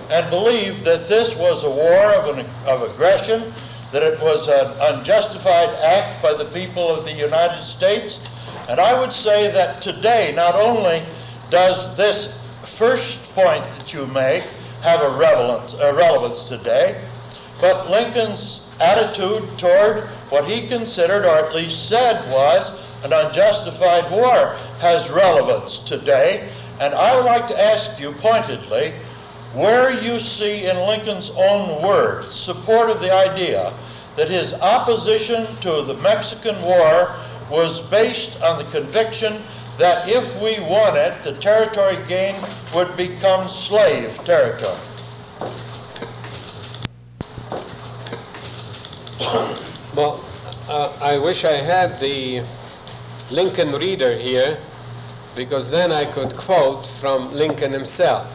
[0.10, 3.54] and believed that this was a war of, an, of aggression,
[3.92, 8.18] that it was an unjustified act by the people of the United States.
[8.68, 11.06] And I would say that today, not only
[11.50, 12.30] does this
[12.78, 14.44] first point that you make
[14.82, 17.02] have a relevance, a relevance today,
[17.62, 22.72] but Lincoln's attitude toward what he considered, or at least said, was
[23.04, 26.52] an unjustified war has relevance today.
[26.80, 28.96] And I would like to ask you pointedly
[29.54, 33.78] where you see in Lincoln's own words support of the idea
[34.16, 37.16] that his opposition to the Mexican War
[37.52, 39.44] was based on the conviction
[39.78, 42.44] that if we won it, the territory gained
[42.74, 44.80] would become slave territory.
[49.96, 50.26] Well,
[50.68, 52.44] uh, I wish I had the
[53.30, 54.58] Lincoln reader here
[55.36, 58.28] because then I could quote from Lincoln himself.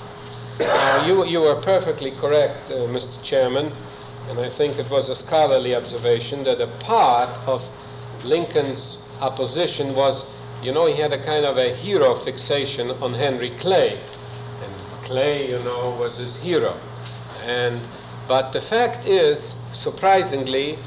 [0.61, 3.21] Now, you, you were perfectly correct, uh, Mr.
[3.25, 3.73] Chairman,
[4.29, 7.61] and I think it was a scholarly observation that a part of
[8.23, 10.25] Lincoln's opposition was,
[10.63, 14.01] you know, he had a kind of a hero fixation on Henry Clay.
[14.63, 16.79] And Clay, you know, was his hero.
[17.43, 17.81] And,
[18.29, 20.79] but the fact is, surprisingly,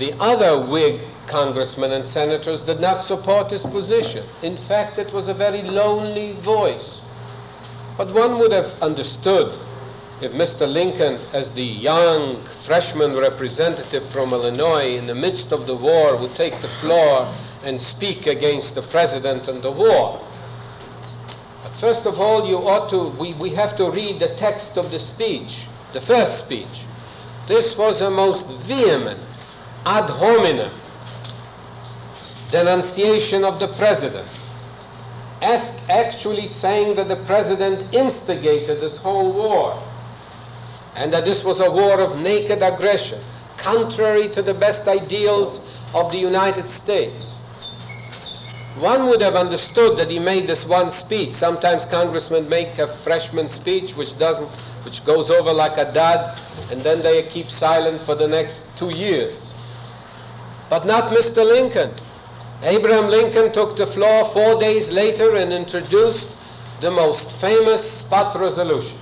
[0.00, 4.26] the other Whig congressmen and senators did not support his position.
[4.42, 7.02] In fact, it was a very lonely voice.
[7.98, 9.52] But one would have understood
[10.22, 10.66] if Mr.
[10.66, 16.34] Lincoln, as the young freshman representative from Illinois in the midst of the war, would
[16.34, 17.32] take the floor
[17.62, 20.18] and speak against the president and the war.
[21.62, 24.90] But first of all, you ought to, we, we have to read the text of
[24.90, 26.86] the speech, the first speech.
[27.46, 29.20] This was a most vehement,
[29.86, 30.72] ad hominem
[32.50, 34.28] denunciation of the president,
[35.40, 39.80] as actually saying that the president instigated this whole war
[40.96, 43.22] and that this was a war of naked aggression,
[43.56, 45.60] contrary to the best ideals
[45.94, 47.38] of the United States.
[48.78, 51.32] One would have understood that he made this one speech.
[51.32, 54.48] Sometimes congressmen make a freshman speech which doesn't,
[54.84, 56.38] which goes over like a dud,
[56.70, 59.49] and then they keep silent for the next two years.
[60.70, 61.44] But not Mr.
[61.44, 61.92] Lincoln.
[62.62, 66.28] Abraham Lincoln took the floor four days later and introduced
[66.80, 68.96] the most famous spot resolution.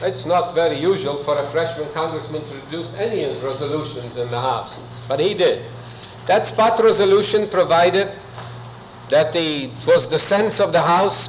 [0.00, 4.80] It's not very usual for a freshman congressman to introduce any resolutions in the House,
[5.06, 5.64] but he did.
[6.26, 8.18] That spot resolution provided
[9.10, 11.28] that the, it was the sense of the House,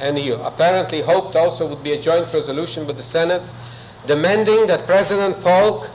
[0.00, 3.42] and he apparently hoped also would be a joint resolution with the Senate,
[4.06, 5.88] demanding that President Polk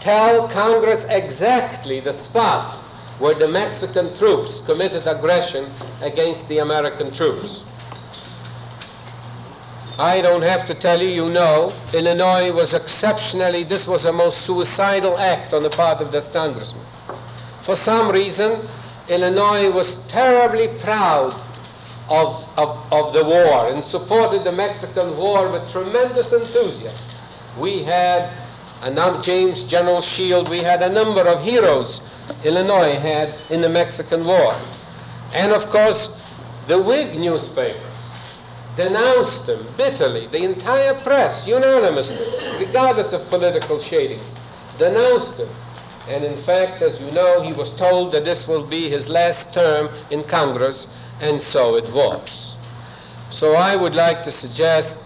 [0.00, 2.82] tell Congress exactly the spot
[3.18, 7.62] where the Mexican troops committed aggression against the American troops.
[9.98, 14.42] I don't have to tell you, you know, Illinois was exceptionally, this was a most
[14.44, 16.84] suicidal act on the part of this congressman.
[17.62, 18.68] For some reason,
[19.08, 21.32] Illinois was terribly proud
[22.10, 27.00] of, of, of the war and supported the Mexican war with tremendous enthusiasm.
[27.58, 28.30] We had
[28.82, 32.00] a now James General Shield, we had a number of heroes
[32.44, 34.54] Illinois had in the Mexican War.
[35.32, 36.08] And of course,
[36.68, 37.90] the Whig newspaper
[38.76, 40.26] denounced him bitterly.
[40.28, 42.26] The entire press, unanimously,
[42.58, 44.34] regardless of political shadings,
[44.78, 45.48] denounced him.
[46.08, 49.52] And in fact, as you know, he was told that this will be his last
[49.52, 50.86] term in Congress,
[51.20, 52.56] and so it was.
[53.30, 54.96] So I would like to suggest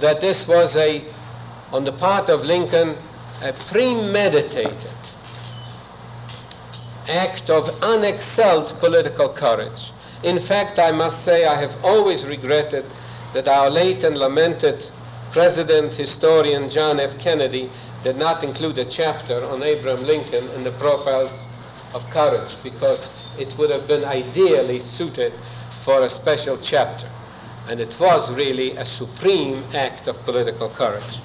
[0.00, 1.04] that this was a,
[1.72, 2.96] on the part of Lincoln,
[3.44, 4.96] a premeditated
[7.06, 9.92] act of unexcelled political courage.
[10.22, 12.86] In fact, I must say I have always regretted
[13.34, 14.90] that our late and lamented
[15.30, 17.18] president historian John F.
[17.18, 17.70] Kennedy
[18.02, 21.44] did not include a chapter on Abraham Lincoln in the profiles
[21.92, 25.34] of courage because it would have been ideally suited
[25.84, 27.10] for a special chapter.
[27.68, 31.20] And it was really a supreme act of political courage.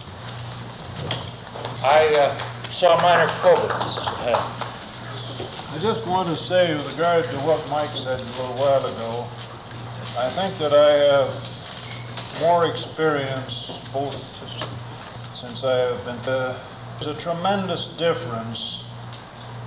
[1.81, 3.31] I uh, saw Minor.
[3.31, 4.35] Uh,
[5.72, 9.26] I just want to say with regard to what Mike said a little while ago,
[10.18, 14.14] I think that I have more experience, both
[15.34, 16.18] since I have been.
[16.27, 16.61] Uh,
[16.99, 18.84] there's a tremendous difference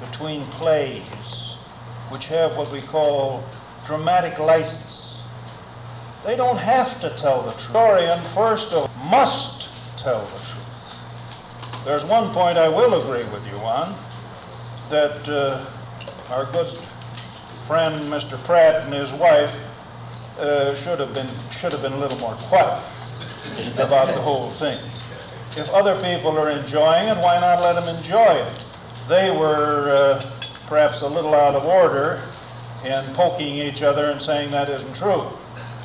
[0.04, 1.56] between plays
[2.10, 3.42] which have what we call
[3.86, 5.16] dramatic license.
[6.26, 7.68] They don't have to tell the truth.
[7.68, 10.51] Historian, first of all, must tell the truth.
[11.84, 13.98] There's one point I will agree with you on
[14.88, 15.66] that uh,
[16.28, 16.78] our good
[17.66, 18.42] friend Mr.
[18.44, 19.50] Pratt and his wife
[20.38, 22.82] uh, should have been should have been a little more quiet
[23.80, 24.78] about the whole thing.
[25.56, 28.64] If other people are enjoying it, why not let them enjoy it?
[29.08, 32.22] They were uh, perhaps a little out of order
[32.84, 35.28] in poking each other and saying that isn't true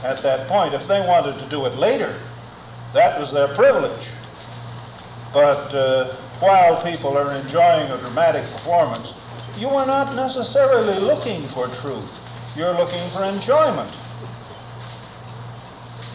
[0.03, 0.75] at that point.
[0.75, 2.21] If they wanted to do it later,
[2.93, 4.07] that was their privilege.
[5.37, 9.13] But uh, while people are enjoying a dramatic performance,
[9.55, 12.09] you are not necessarily looking for truth.
[12.55, 13.93] You're looking for enjoyment.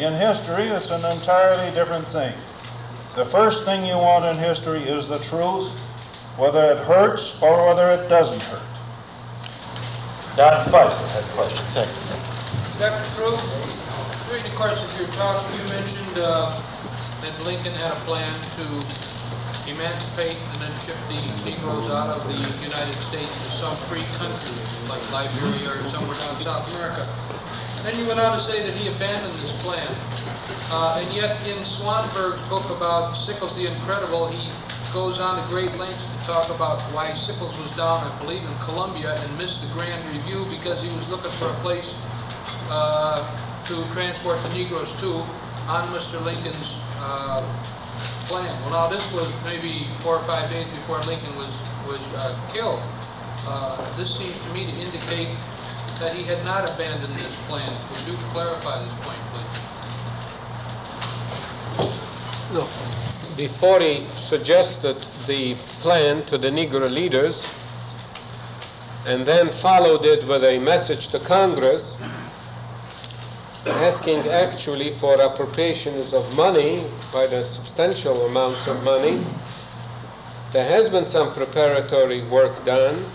[0.01, 2.35] In history, it's an entirely different thing.
[3.15, 5.70] The first thing you want in history is the truth,
[6.36, 8.74] whether it hurts or whether it doesn't hurt.
[10.35, 11.65] Don Pfeiffer had a question.
[11.78, 12.81] Thank you.
[12.81, 13.07] Dr.
[13.15, 13.39] Krug,
[14.27, 16.59] during the course of your talk, you mentioned uh,
[17.23, 19.11] that Lincoln had a plan to
[19.73, 24.57] emancipate and then ship the Negroes out of the United States to some free country,
[24.89, 27.09] like Liberia or somewhere down South America.
[27.82, 29.89] Then you went on to say that he abandoned this plan.
[30.70, 34.51] Uh, and yet in Swanberg's book about Sickles the Incredible, he
[34.93, 38.59] goes on to great lengths to talk about why Sickles was down, I believe, in
[38.59, 41.93] Colombia and missed the Grand Review because he was looking for a place
[42.69, 43.24] uh,
[43.66, 45.24] to transport the Negroes to
[45.66, 46.23] on Mr.
[46.23, 47.40] Lincoln's uh,
[48.28, 48.61] plan.
[48.62, 51.53] Well, now this was maybe four or five days before Lincoln was
[51.86, 52.81] was uh, killed.
[53.47, 55.36] uh, this seems to me to indicate
[55.99, 57.70] that he had not abandoned this plan.
[57.93, 59.62] Would you clarify this point, please?
[62.53, 62.69] No.
[63.36, 64.97] Before he suggested
[65.27, 67.43] the plan to the Negro leaders
[69.07, 71.97] and then followed it with a message to Congress
[73.66, 79.24] asking actually for appropriations of money, quite a substantial amounts of money,
[80.52, 83.10] there has been some preparatory work done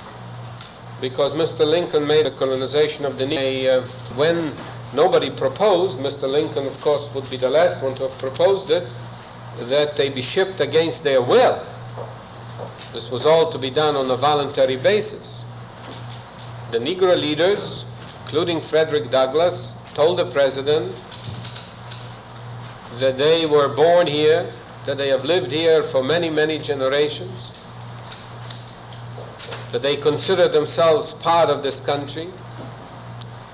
[1.02, 1.60] because Mr.
[1.60, 3.84] Lincoln made the colonization of the Negro.
[3.84, 4.56] Uh, when
[4.94, 6.24] nobody proposed, Mr.
[6.24, 8.88] Lincoln, of course, would be the last one to have proposed it,
[9.60, 11.64] that they be shipped against their will.
[12.94, 15.44] This was all to be done on a voluntary basis.
[16.72, 17.86] The Negro leaders,
[18.24, 20.96] including Frederick Douglass, told the president
[23.00, 24.54] that they were born here,
[24.86, 27.50] that they have lived here for many, many generations,
[29.72, 32.32] that they consider themselves part of this country,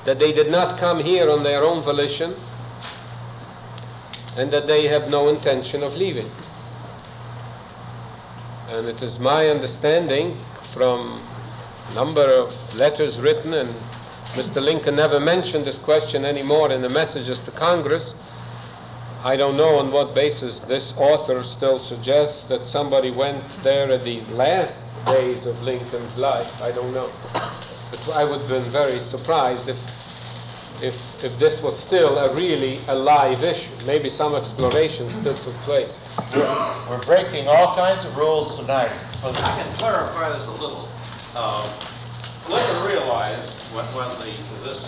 [0.06, 2.36] that they did not come here on their own volition,
[4.36, 6.30] and that they have no intention of leaving.
[8.68, 10.38] And it is my understanding
[10.74, 11.26] from
[11.88, 13.93] a number of letters written, and
[14.34, 14.60] Mr.
[14.60, 18.16] Lincoln never mentioned this question anymore in the messages to Congress.
[19.24, 24.04] I don't know on what basis this author still suggests that somebody went there at
[24.04, 26.52] the last days of Lincoln's life.
[26.60, 27.12] I don't know.
[27.92, 29.78] But I would have been very surprised if
[30.82, 33.72] if, if this was still a really a live issue.
[33.86, 35.98] Maybe some exploration still took place.
[36.90, 38.92] We're breaking all kinds of rules tonight.
[39.24, 39.32] I
[39.64, 40.90] can clarify this a little.
[41.36, 41.70] Um,
[42.50, 44.30] Lincoln realized when, when the,
[44.62, 44.86] this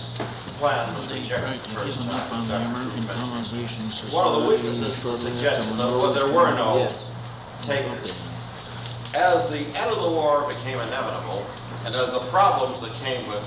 [0.62, 2.70] plan was rejected the first time, as Dr.
[2.70, 6.86] Krug mentioned, one of the weaknesses of the suggestion well, there were no
[7.66, 8.14] takers.
[9.12, 11.42] As the end of the war became inevitable,
[11.82, 13.42] and as the problems that came with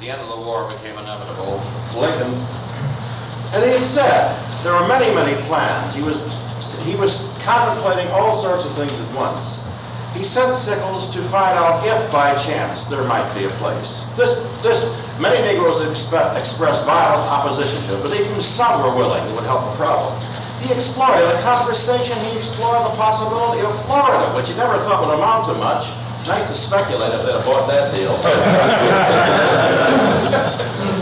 [0.00, 1.60] the end of the war became inevitable,
[1.92, 2.32] Lincoln,
[3.52, 5.92] and he had said there were many, many plans.
[5.94, 6.16] He was,
[6.80, 7.12] he was
[7.44, 9.61] contemplating all sorts of things at once.
[10.12, 14.04] He sent Sickles to find out if, by chance, there might be a place.
[14.16, 14.84] This, this,
[15.16, 19.48] many Negroes expe- expressed violent opposition to it, but even some were willing it would
[19.48, 20.12] help the problem.
[20.60, 25.00] He explored, in a conversation, he explored the possibility of Florida, which he never thought
[25.00, 25.88] would amount to much.
[26.28, 28.14] Nice to speculate if they'd have bought that deal.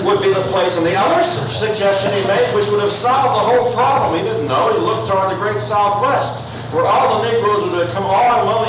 [0.05, 0.77] would be the place.
[0.77, 1.23] And the other
[1.61, 5.09] suggestion he made, which would have solved the whole problem, he didn't know, he looked
[5.09, 6.41] toward the great Southwest,
[6.73, 8.61] where all the Negroes would have come all unwillingly